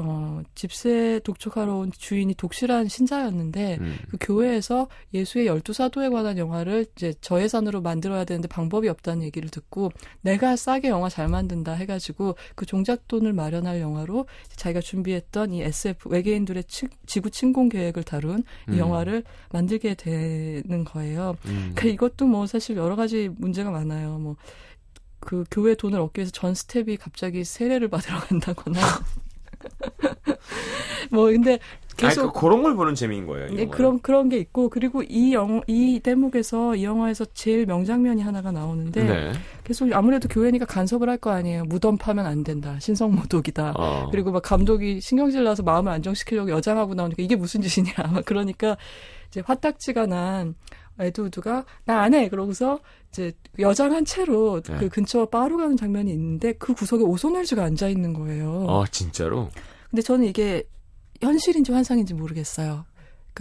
[0.00, 3.96] 어, 집세 독촉하러 온 주인이 독실한 신자였는데 음.
[4.10, 9.90] 그 교회에서 예수의 열두 사도에 관한 영화를 이제 저예산으로 만들어야 되는데 방법이 없다는 얘기를 듣고
[10.20, 16.64] 내가 싸게 영화 잘 만든다 해가지고 그 종잣돈을 마련할 영화로 자기가 준비했던 이 SF 외계인들의
[16.64, 18.78] 치- 지구 침공 계획을 다룬 이 음.
[18.78, 21.36] 영화를 만들게 되는 거예요.
[21.46, 21.72] 음.
[21.74, 24.18] 그 이것도 뭐 사실 여러 가지 문제가 많아요.
[25.20, 28.80] 뭐그 교회 돈을 얻기 위해서 전 스텝이 갑자기 세례를 받으러 간다거나
[31.10, 31.58] 뭐 근데
[31.96, 33.48] 계속 아니, 그, 그런 걸 보는 재미인 거예요.
[33.48, 33.66] 이 네.
[33.66, 39.02] 그런 그런 게 있고 그리고 이 영, 이 대목에서 이 영화에서 제일 명장면이 하나가 나오는데
[39.04, 39.32] 네.
[39.64, 41.64] 계속 아무래도 교회니까 간섭을 할 거 아니에요.
[41.64, 42.78] 무덤 파면 안 된다.
[42.78, 43.72] 신성 모독이다.
[43.76, 44.08] 어.
[44.12, 47.92] 그리고 막 감독이 신경질 나서 마음을 안정시키려고 여장하고 나오니까 이게 무슨 짓이냐.
[48.14, 48.76] 막 그러니까
[49.28, 50.54] 이제 화딱지가 난
[50.98, 52.28] 에드우드가 나 안 해.
[52.28, 52.80] 그러고서
[53.10, 54.76] 이제 여장한 채로 네.
[54.78, 58.64] 그 근처 바로 가는 장면이 있는데 그 구석에 오소넬즈가 앉아 있는 거예요.
[58.68, 59.48] 어, 진짜로?
[59.90, 60.64] 근데 저는 이게
[61.20, 62.84] 현실인지 환상인지 모르겠어요.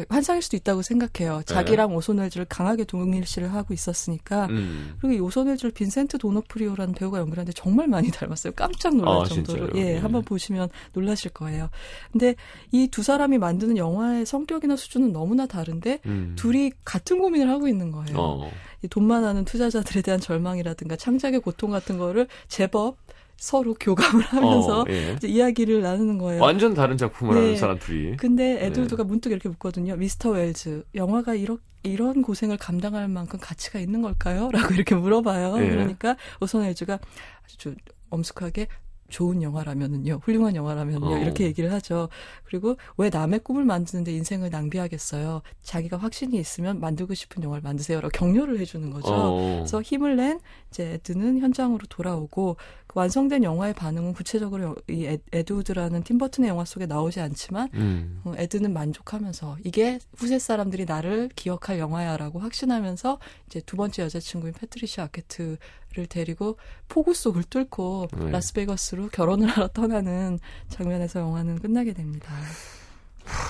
[0.03, 1.41] 그러니까 환상일 수도 있다고 생각해요.
[1.45, 4.47] 자기랑 오소넬즈를 강하게 동일시를 하고 있었으니까.
[4.47, 4.95] 음.
[4.99, 8.53] 그리고 이 오소넬즈를 빈센트 도노프리오라는 배우가 연기하는데 정말 많이 닮았어요.
[8.53, 9.69] 깜짝 놀랄 아, 정도로.
[9.75, 9.97] 예, 예.
[9.97, 11.69] 한번 보시면 놀라실 거예요.
[12.11, 12.35] 근데
[12.71, 16.33] 이 두 사람이 만드는 영화의 성격이나 수준은 너무나 다른데 음.
[16.35, 18.17] 둘이 같은 고민을 하고 있는 거예요.
[18.17, 18.51] 어.
[18.81, 22.97] 이 돈만 하는 투자자들에 대한 절망이라든가 창작의 고통 같은 거를 제법
[23.37, 25.15] 서로 교감을 하면서 어, 예.
[25.23, 26.41] 이야기를 나누는 거예요.
[26.41, 27.41] 완전 다른 작품을 네.
[27.41, 28.17] 하는 사람 둘이.
[28.17, 29.95] 근데 에드워드가 문득 이렇게 묻거든요.
[29.95, 34.49] 미스터 웰즈, 영화가 이런 이런 고생을 감당할 만큼 가치가 있는 걸까요?
[34.51, 35.63] 라고 이렇게 물어봐요.
[35.63, 35.69] 예.
[35.69, 36.99] 그러니까 오선 웰즈가
[37.45, 37.75] 아주
[38.09, 38.67] 엄숙하게
[39.09, 41.17] 좋은 영화라면은요, 훌륭한 영화라면요, 어.
[41.19, 42.09] 이렇게 얘기를 하죠.
[42.47, 45.41] 그리고 왜 남의 꿈을 만드는데 인생을 낭비하겠어요?
[45.63, 49.09] 자기가 확신이 있으면 만들고 싶은 영화를 만드세요라고 격려를 해주는 거죠.
[49.13, 49.55] 어.
[49.57, 50.39] 그래서 힘을 낸
[50.71, 52.55] 이제 에드는 현장으로 돌아오고
[52.87, 58.21] 그 완성된 영화의 반응은 구체적으로 이 에- 에드우드라는 팀버튼의 영화 속에 나오지 않지만 음.
[58.23, 65.03] 어, 에드는 만족하면서 이게 후세 사람들이 나를 기억할 영화야라고 확신하면서 이제 두 번째 여자친구인 패트리샤
[65.03, 65.57] 아케트
[65.95, 66.57] 를 데리고
[66.89, 68.29] 폭우 속을 뚫고 네.
[68.31, 72.35] 라스베가스로 결혼을 하러 떠나는 장면에서 영화는 끝나게 됩니다.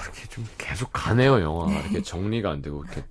[0.03, 1.79] 이렇게 좀 계속 가네요, 영화가.
[1.81, 3.03] 이렇게 정리가 안 되고, 이렇게.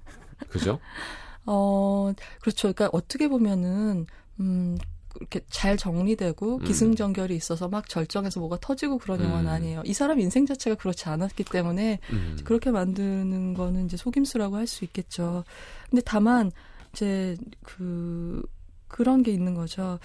[0.48, 0.78] 그죠?
[1.46, 2.72] 어, 그렇죠.
[2.72, 4.06] 그러니까 어떻게 보면은
[4.40, 4.76] 음
[5.18, 6.64] 이렇게 잘 정리되고 음.
[6.64, 9.26] 기승전결이 있어서 막 절정에서 뭐가 터지고 그런 음.
[9.26, 9.82] 영화는 아니에요.
[9.86, 12.36] 이 사람 인생 자체가 그렇지 않았기 때문에 음.
[12.44, 15.44] 그렇게 만드는 거는 이제 속임수라고 할 수 있겠죠.
[15.88, 16.50] 근데 다만
[16.92, 18.42] 이제 그
[18.88, 19.98] 그런 게 있는 거죠.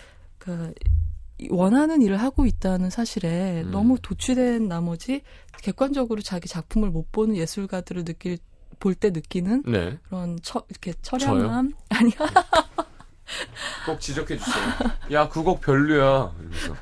[0.47, 0.73] 이
[1.49, 3.71] 원하는 일을 하고 있다는 사실에 음.
[3.71, 5.21] 너무 도취된 나머지
[5.61, 8.37] 객관적으로 자기 작품을 못 보는 예술가들을 느낄
[8.79, 9.97] 볼 때 느끼는 네.
[10.09, 12.15] 그런 처, 이렇게 처량함 아니야
[13.85, 14.63] 꼭 지적해 주세요.
[15.11, 16.33] 야, 그 곡 별로야.
[16.39, 16.73] 이러면서.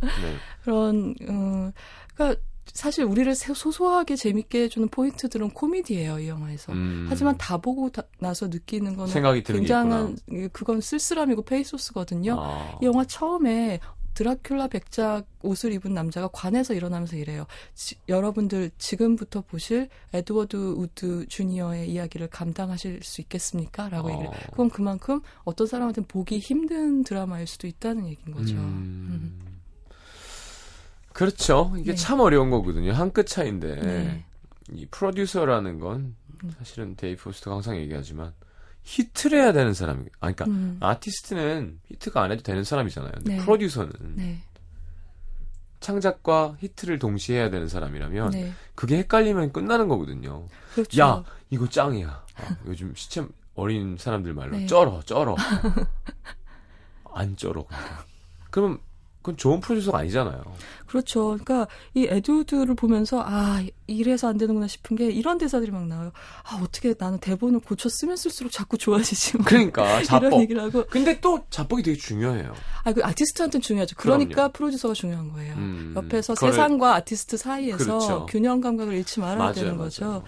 [0.00, 0.36] 네.
[0.62, 1.72] 그런 어
[2.14, 2.40] 그러니까
[2.72, 6.72] 사실 우리를 세- 소소하게 재밌게 해주는 포인트들은 코미디예요 이 영화에서.
[6.72, 7.06] 음.
[7.08, 10.16] 하지만 다 보고 다- 나서 느끼는 거는 굉장한
[10.52, 12.36] 그건 쓸쓸함이고 페이소스거든요.
[12.38, 12.78] 아.
[12.82, 13.80] 이 영화 처음에
[14.16, 17.46] 드라큘라 백작 옷을 입은 남자가 관에서 일어나면서 이래요.
[17.74, 23.88] 지- 여러분들 지금부터 보실 에드워드 우드 주니어의 이야기를 감당하실 수 있겠습니까?
[23.90, 24.12] 라고 어.
[24.12, 24.30] 얘기를.
[24.50, 28.54] 그건 그만큼 어떤 사람한테는 보기 힘든 드라마일 수도 있다는 얘기인 거죠.
[28.56, 29.38] 음.
[31.12, 31.72] 그렇죠.
[31.78, 31.96] 이게 네.
[31.96, 32.92] 참 어려운 거거든요.
[32.92, 33.76] 한 끗 차인데.
[33.80, 34.24] 네.
[34.72, 36.50] 이 프로듀서라는 건 음.
[36.58, 38.32] 사실은 데이브 포스터가 항상 얘기하지만
[38.86, 40.78] 히트를 해야 되는 사람이 아 그러니까 음.
[40.80, 43.12] 아티스트는 히트가 안 해도 되는 사람이잖아요.
[43.16, 43.44] 근데 네.
[43.44, 44.38] 프로듀서는 네.
[45.80, 48.52] 창작과 히트를 동시에 해야 되는 사람이라면 네.
[48.74, 50.46] 그게 헷갈리면 끝나는 거거든요.
[50.72, 51.02] 그렇죠.
[51.02, 52.24] 야, 이거 짱이야.
[52.36, 54.66] 아, 요즘 시체 어린 사람들 말로 네.
[54.66, 55.36] 쩔어, 쩔어.
[57.12, 57.66] 안 쩔어.
[58.50, 58.78] 그러면
[59.26, 60.40] 그건 좋은 프로듀서가 아니잖아요.
[60.86, 61.36] 그렇죠.
[61.42, 66.12] 그러니까 이 에드우드를 보면서 아 이래서 안 되는구나 싶은 게 이런 대사들이 막 나와요.
[66.44, 69.38] 아 어떻게 나는 대본을 고쳐 쓰면 쓸수록 자꾸 좋아지지.
[69.38, 69.46] 뭐.
[69.46, 70.28] 그러니까 자뻑.
[70.28, 72.54] 이런 얘기를 하고 근데 또 자뻑이 되게 중요해요.
[72.84, 73.96] 아그 아티스트한테는 중요하죠.
[73.96, 74.52] 그러니까 그럼요.
[74.52, 75.54] 프로듀서가 중요한 거예요.
[75.56, 78.26] 음, 옆에서 그거를- 세상과 아티스트 사이에서 그렇죠.
[78.26, 80.22] 균형 감각을 잃지 말아야 맞아요, 되는 맞아요.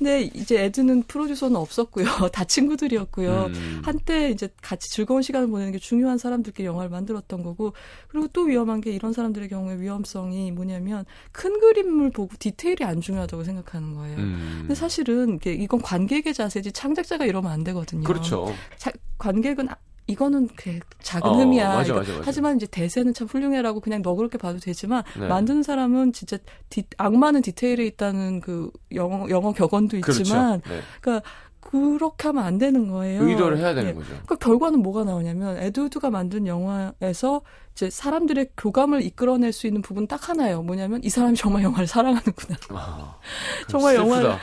[0.00, 2.06] 근데 이제 에드는 프로듀서는 없었고요.
[2.32, 3.50] 다 친구들이었고요.
[3.52, 3.82] 음.
[3.84, 7.74] 한때 이제 같이 즐거운 시간을 보내는 게 중요한 사람들끼리 영화를 만들었던 거고
[8.08, 13.44] 그리고 또 위험한 게 이런 사람들의 경우에 위험성이 뭐냐면 큰 그림을 보고 디테일이 안 중요하다고
[13.44, 14.16] 생각하는 거예요.
[14.16, 14.56] 음.
[14.60, 18.04] 근데 사실은 이게 이건 관객의 자세지 창작자가 이러면 안 되거든요.
[18.04, 18.54] 그렇죠.
[18.78, 19.76] 자- 관객은 아,
[20.10, 21.68] 이거는 그 작은 어, 흠이야.
[21.68, 22.22] 맞아, 맞아, 맞아.
[22.24, 25.28] 하지만 이제 대세는 참 훌륭해라고 그냥 너그럽게 봐도 되지만 네.
[25.28, 30.74] 만드는 사람은 진짜 디, 악마는 디테일에 있다는 그 영어, 영어 격언도 있지만 그렇죠.
[30.74, 30.80] 네.
[31.00, 31.28] 그러니까
[31.60, 33.22] 그렇게 하면 안 되는 거예요.
[33.22, 33.94] 의도를 해야 되는 예.
[33.94, 34.14] 거죠.
[34.26, 37.42] 그 결과는 뭐가 나오냐면 에드우드가 만든 영화에서
[37.80, 40.60] 이제 사람들의 교감을 이끌어낼 수 있는 부분 딱 하나예요.
[40.60, 42.58] 뭐냐면 이 사람이 정말 영화를 사랑하는구나.
[42.68, 43.16] 아,
[43.70, 43.96] 정말.
[43.96, 44.36] 영화를-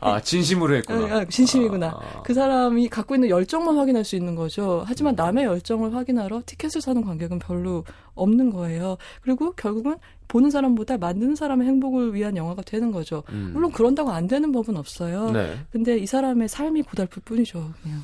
[0.00, 1.16] 아 진심으로 했구나.
[1.18, 1.86] 아, 진심이구나.
[1.86, 4.82] 아, 그 사람이 갖고 있는 열정만 확인할 수 있는 거죠.
[4.84, 5.16] 하지만 음.
[5.16, 7.84] 남의 열정을 확인하러 티켓을 사는 관객은 별로
[8.16, 8.96] 없는 거예요.
[9.20, 9.94] 그리고 결국은
[10.26, 13.22] 보는 사람보다 만드는 사람의 행복을 위한 영화가 되는 거죠.
[13.28, 13.50] 음.
[13.52, 15.30] 물론 그런다고 안 되는 법은 없어요.
[15.30, 17.70] 네 근데 이 사람의 삶이 고달플 뿐이죠.
[17.80, 18.02] 그냥.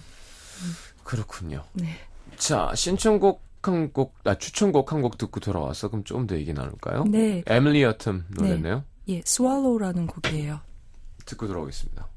[1.02, 1.64] 그렇군요.
[1.72, 1.88] 네.
[2.36, 7.04] 자 신청곡 한 곡, 아 추천곡 한 곡 듣고 돌아와서 그럼 좀 더 얘기 나눌까요?
[7.04, 7.42] 네.
[7.46, 8.84] 에밀리 어텀 노래네요.
[9.08, 10.60] 예, Swallow라는 곡이에요.
[11.26, 12.08] 듣고 돌아오겠습니다.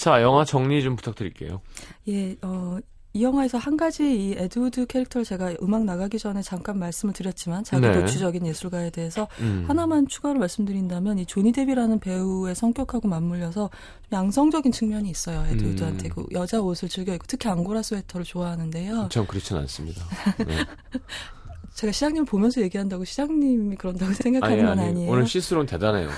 [0.00, 1.60] 자, 영화 정리 좀 부탁드릴게요.
[2.08, 2.78] 예, 어,
[3.12, 7.86] 이 영화에서 한 가지 이 에드우드 캐릭터를 제가 음악 나가기 전에 잠깐 말씀을 드렸지만 자기
[7.86, 7.92] 네.
[7.92, 9.66] 도취적인 예술가에 대해서 음.
[9.68, 13.68] 하나만 추가로 말씀드린다면 이 조니 뎁이라는 배우의 성격하고 맞물려서
[14.08, 15.44] 좀 양성적인 측면이 있어요.
[15.50, 16.12] 에드우드한테 음.
[16.14, 19.08] 그 여자 옷을 즐겨 입고 특히 앙고라 스웨터를 좋아하는데요.
[19.10, 20.02] 전 그렇진 않습니다.
[20.46, 20.64] 네.
[21.74, 25.10] 제가 시장님 보면서 얘기한다고 시장님이 그런다고 생각하는 아니, 건 아니, 아니에요.
[25.10, 26.10] 오늘 시스론 대단해요.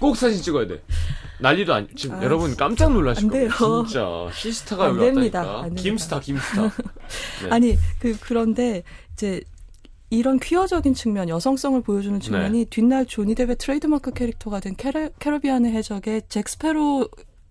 [0.00, 0.82] 꼭 사진 찍어야 돼.
[1.40, 3.48] 난리도 안, 지금 아, 여러분 깜짝 놀라실 안 거예요.
[3.86, 4.28] 진짜.
[4.34, 5.38] 시스타가 안 여기 됩니다.
[5.40, 5.64] 왔다니까.
[5.64, 5.74] 안.
[5.76, 6.62] 김스타, 김스타.
[7.44, 7.50] 네.
[7.50, 8.82] 아니 그 그런데
[9.14, 9.40] 이제
[10.10, 12.64] 이런 퀴어적인 측면, 여성성을 보여주는 측면이 네.
[12.70, 17.08] 뒷날 조니 뎁의 트레이드마크 캐릭터가 된 캐러, 캐러비안의 해적의 잭 스페로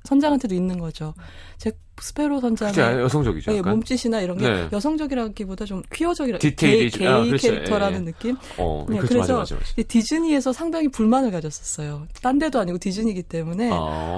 [0.08, 1.14] 선장한테도 있는 거죠.
[1.58, 3.52] 잭 스페로 선장의 여성적이죠.
[3.54, 3.74] 예, 약간.
[3.74, 4.68] 몸짓이나 이런 게 네.
[4.72, 7.48] 여성적이라기보다 좀 퀴어적이라 디테일이 게이, 좀- 아, 그렇죠.
[7.50, 8.06] 캐릭터라는 예, 예.
[8.12, 8.36] 느낌.
[8.60, 9.18] 어, 네, 그렇죠.
[9.18, 9.66] 맞아, 그래서 맞아, 맞아.
[9.78, 12.06] 이 디즈니에서 상당히 불만을 가졌었어요.
[12.22, 13.76] 딴 데도 아니고 디즈니이기 때문에 아,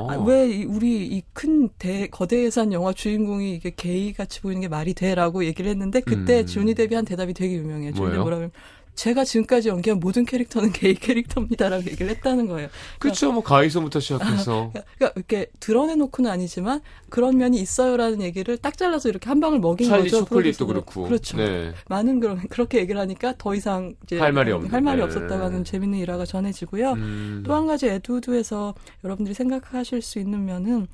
[0.10, 1.70] 아, 왜 이- 우리 이 큰
[2.12, 6.46] 거대 예산 영화 주인공이 이게 게이 같이 보이는 게 말이 돼라고 얘기를 했는데 그때 음.
[6.46, 7.92] 조니 데비 한 대답이 되게 유명해요.
[7.94, 8.22] 조니 데비 뭐예요?
[8.24, 8.52] 뭐라 그러면
[9.00, 12.68] 제가 지금까지 연기한 모든 캐릭터는 게이 캐릭터입니다라고 얘기를 했다는 거예요.
[13.00, 13.32] 그렇죠.
[13.32, 14.74] 뭐 가이소부터 시작해서.
[14.74, 20.04] 그러니까 이렇게 드러내놓고는 아니지만 그런 면이 있어요라는 얘기를 딱 잘라서 이렇게 한 방을 먹인 찰리
[20.04, 20.26] 거죠.
[20.26, 20.68] 초콜릿도 프로듀서들은.
[20.68, 21.04] 그렇고.
[21.08, 21.38] 그렇죠.
[21.38, 21.74] 네.
[21.88, 25.04] 많은 그런 그렇게 얘기를 하니까 더 이상 이제 할 말이 없는, 할 말이 네.
[25.06, 26.92] 없었다고 하는 재밌는 일화가 전해지고요.
[26.92, 28.76] 음, 또한 가지 에드우드에서
[29.06, 30.88] 여러분들이 생각하실 수 있는 면은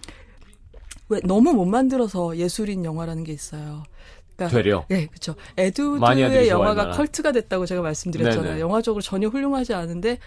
[1.10, 3.84] 왜 너무 못 만들어서 예술인 영화라는 게 있어요.
[4.36, 4.86] 그러니까 되려.
[4.90, 5.36] 네, 그렇죠.
[5.58, 6.92] 에드우드의 영화가.
[6.92, 8.44] 컬트가 됐다고 제가 말씀드렸잖아요.
[8.44, 8.60] 네네.
[8.60, 10.20] 영화적으로 전혀 훌륭하지 않은데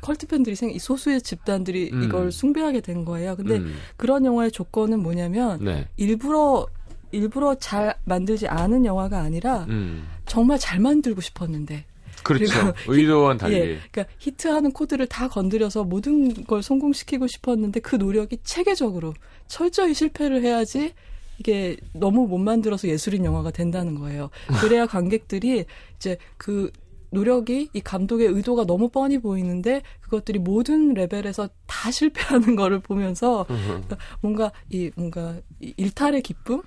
[0.00, 2.02] 컬트 팬들이 생, 이 소수의 집단들이 음.
[2.04, 3.36] 이걸 숭배하게 된 거예요.
[3.36, 5.88] 근데 음, 그런 영화의 조건은 뭐냐면 네.
[5.96, 6.66] 일부러
[7.10, 10.06] 일부러 잘 만들지 않은 영화가 아니라 음.
[10.26, 11.86] 정말 잘 만들고 싶었는데
[12.22, 12.52] 그렇죠.
[12.86, 13.54] 의도와는 달리.
[13.54, 19.14] 예, 그러니까 히트하는 코드를 다 건드려서 모든 걸 성공시키고 싶었는데 그 노력이 체계적으로
[19.46, 20.92] 철저히 실패를 해야지
[21.38, 24.30] 이게 너무 못 만들어서 예술인 영화가 된다는 거예요.
[24.60, 25.64] 그래야 관객들이
[25.96, 26.70] 이제 그
[27.10, 33.96] 노력이 이 감독의 의도가 너무 뻔히 보이는데 그것들이 모든 레벨에서 다 실패하는 거를 보면서 그러니까
[34.20, 36.60] 뭔가 이 뭔가 이 일탈의 기쁨,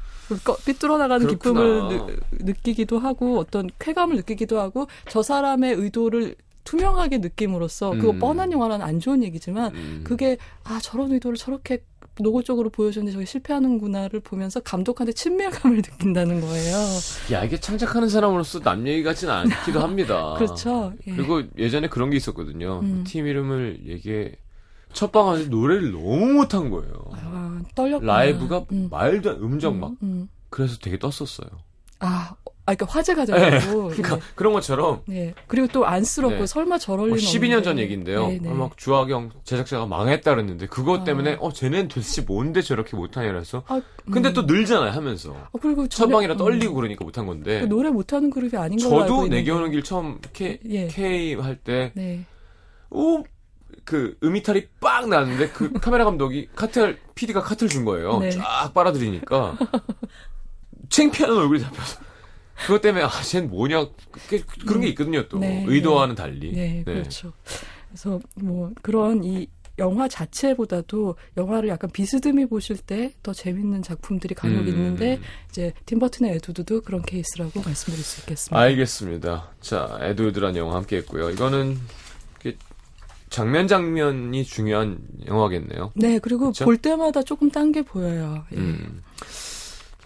[0.44, 1.88] 꺼- 삐뚤어 나가는 그렇구나.
[1.90, 2.08] 기쁨을
[2.40, 8.20] 느, 느끼기도 하고 어떤 쾌감을 느끼기도 하고 저 사람의 의도를 투명하게 느낌으로써 그거 음.
[8.20, 10.02] 뻔한 영화라는 안 좋은 얘기지만 음.
[10.04, 11.84] 그게 아 저런 의도를 저렇게
[12.20, 16.78] 노골적으로 보여줬는데 저게 실패하는구나를 보면서 감독한테 친밀감을 느낀다는 거예요.
[17.32, 20.36] 야, 이게 창작하는 사람으로서 남 얘기 같지는 않기도 합니다.
[20.38, 20.94] 그렇죠.
[21.08, 21.16] 예.
[21.16, 22.80] 그리고 예전에 그런 게 있었거든요.
[22.84, 23.04] 음.
[23.06, 24.34] 팀 이름을 얘기해.
[24.94, 26.92] 첫 방에서 노래를 너무 못한 거예요.
[27.14, 28.14] 아, 떨렸구나.
[28.14, 28.90] 라이브가 음.
[28.92, 29.92] 말도 안 음정 막.
[29.92, 30.30] 음, 음.
[30.50, 31.48] 그래서 되게 떴었어요.
[32.00, 32.36] 아,
[32.72, 33.88] 아, 그러니까 화제가 되고.
[33.90, 35.34] 그러니까 그런 것처럼 네.
[35.48, 36.46] 그리고 또 안쓰럽고 네.
[36.46, 37.64] 설마 저럴 뭐 리는 12년 없는데.
[37.64, 38.28] 전 얘기인데요.
[38.28, 38.50] 네, 네.
[38.54, 41.04] 막 주하경 제작자가 망했다 그랬는데 그것 아.
[41.04, 44.34] 때문에 어 쟤는 도대체 뭔데 저렇게 못하냐 그래서 아, 근데 음.
[44.34, 46.38] 또 늘잖아요 하면서 어, 그리고 첫 전에- 방이라 음.
[46.38, 49.36] 떨리고 그러니까 못한 건데 그 노래 못하는 그룹이 아닌 알고 저도 있는데.
[49.38, 50.88] 내게 오는 길 처음 K, 예.
[50.88, 52.26] K 할때 네.
[52.90, 53.24] 오,
[53.86, 58.20] 그 음이탈이 빡 나는데 그 카메라 감독이 카틀 PD가 카틀 준 거예요.
[58.20, 58.30] 네.
[58.32, 59.58] 쫙 빨아들이니까
[60.90, 62.00] 창피한 얼굴이 잡혀서
[62.66, 63.88] 그것 때문에 아, 쟤는 뭐냐
[64.28, 66.52] 그, 런 게 있거든요 또 네, 의도와는 달리.
[66.54, 67.34] 네, 그렇죠.
[67.90, 69.48] 그래서 뭐 그런 이
[69.80, 74.68] 영화 자체보다도 영화를 약간 비스듬히 보실 때 더 재밌는 작품들이 간혹 음.
[74.68, 78.60] 있는데 이제 팀버튼의 에두드도 그런 케이스라고 말씀드릴 수 있겠습니다.
[78.60, 79.52] 알겠습니다.
[79.62, 81.30] 자, 에드워드란 영화 함께 했고요.
[81.32, 81.78] 이거는
[83.30, 85.94] 장면 장면이 중요한 영화겠네요.
[85.96, 86.66] 네, 그리고 그쵸?
[86.66, 88.44] 볼 때마다 조금 딴 게 보여요.
[88.52, 88.58] 예.
[88.58, 89.02] 음.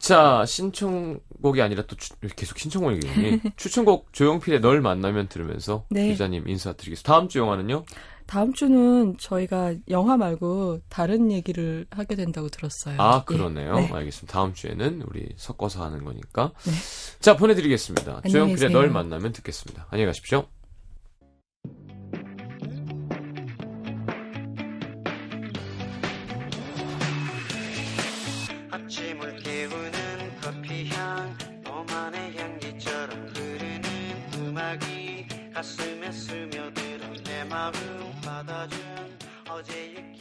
[0.06, 6.10] 자, 신청곡이 아니라 또 추- 계속 신청곡이니 추천곡 조용필의 널 만나면 들으면서 네.
[6.10, 7.12] 기자님 인사드리겠습니다.
[7.12, 7.86] 다음 주 영화는요?
[8.28, 13.01] 다음 주는 저희가 영화 말고 다른 얘기를 하게 된다고 들었어요.
[13.01, 13.26] 아, 예.
[13.26, 13.74] 그러네요.
[13.78, 13.89] 네.
[13.91, 14.32] 알겠습니다.
[14.32, 16.51] 다음 주에는 우리 섞어서 하는 거니까.
[16.66, 16.72] 네.
[17.20, 18.22] 자, 보내드리겠습니다.
[18.30, 18.72] 조용필의.
[18.72, 19.88] 널 만나면 듣겠습니다.
[19.89, 20.45] 안녕히 가십시오.
[35.56, 37.72] 가슴에 스며들어 내 마음
[38.22, 38.78] 받아준
[39.47, 40.14] 어제의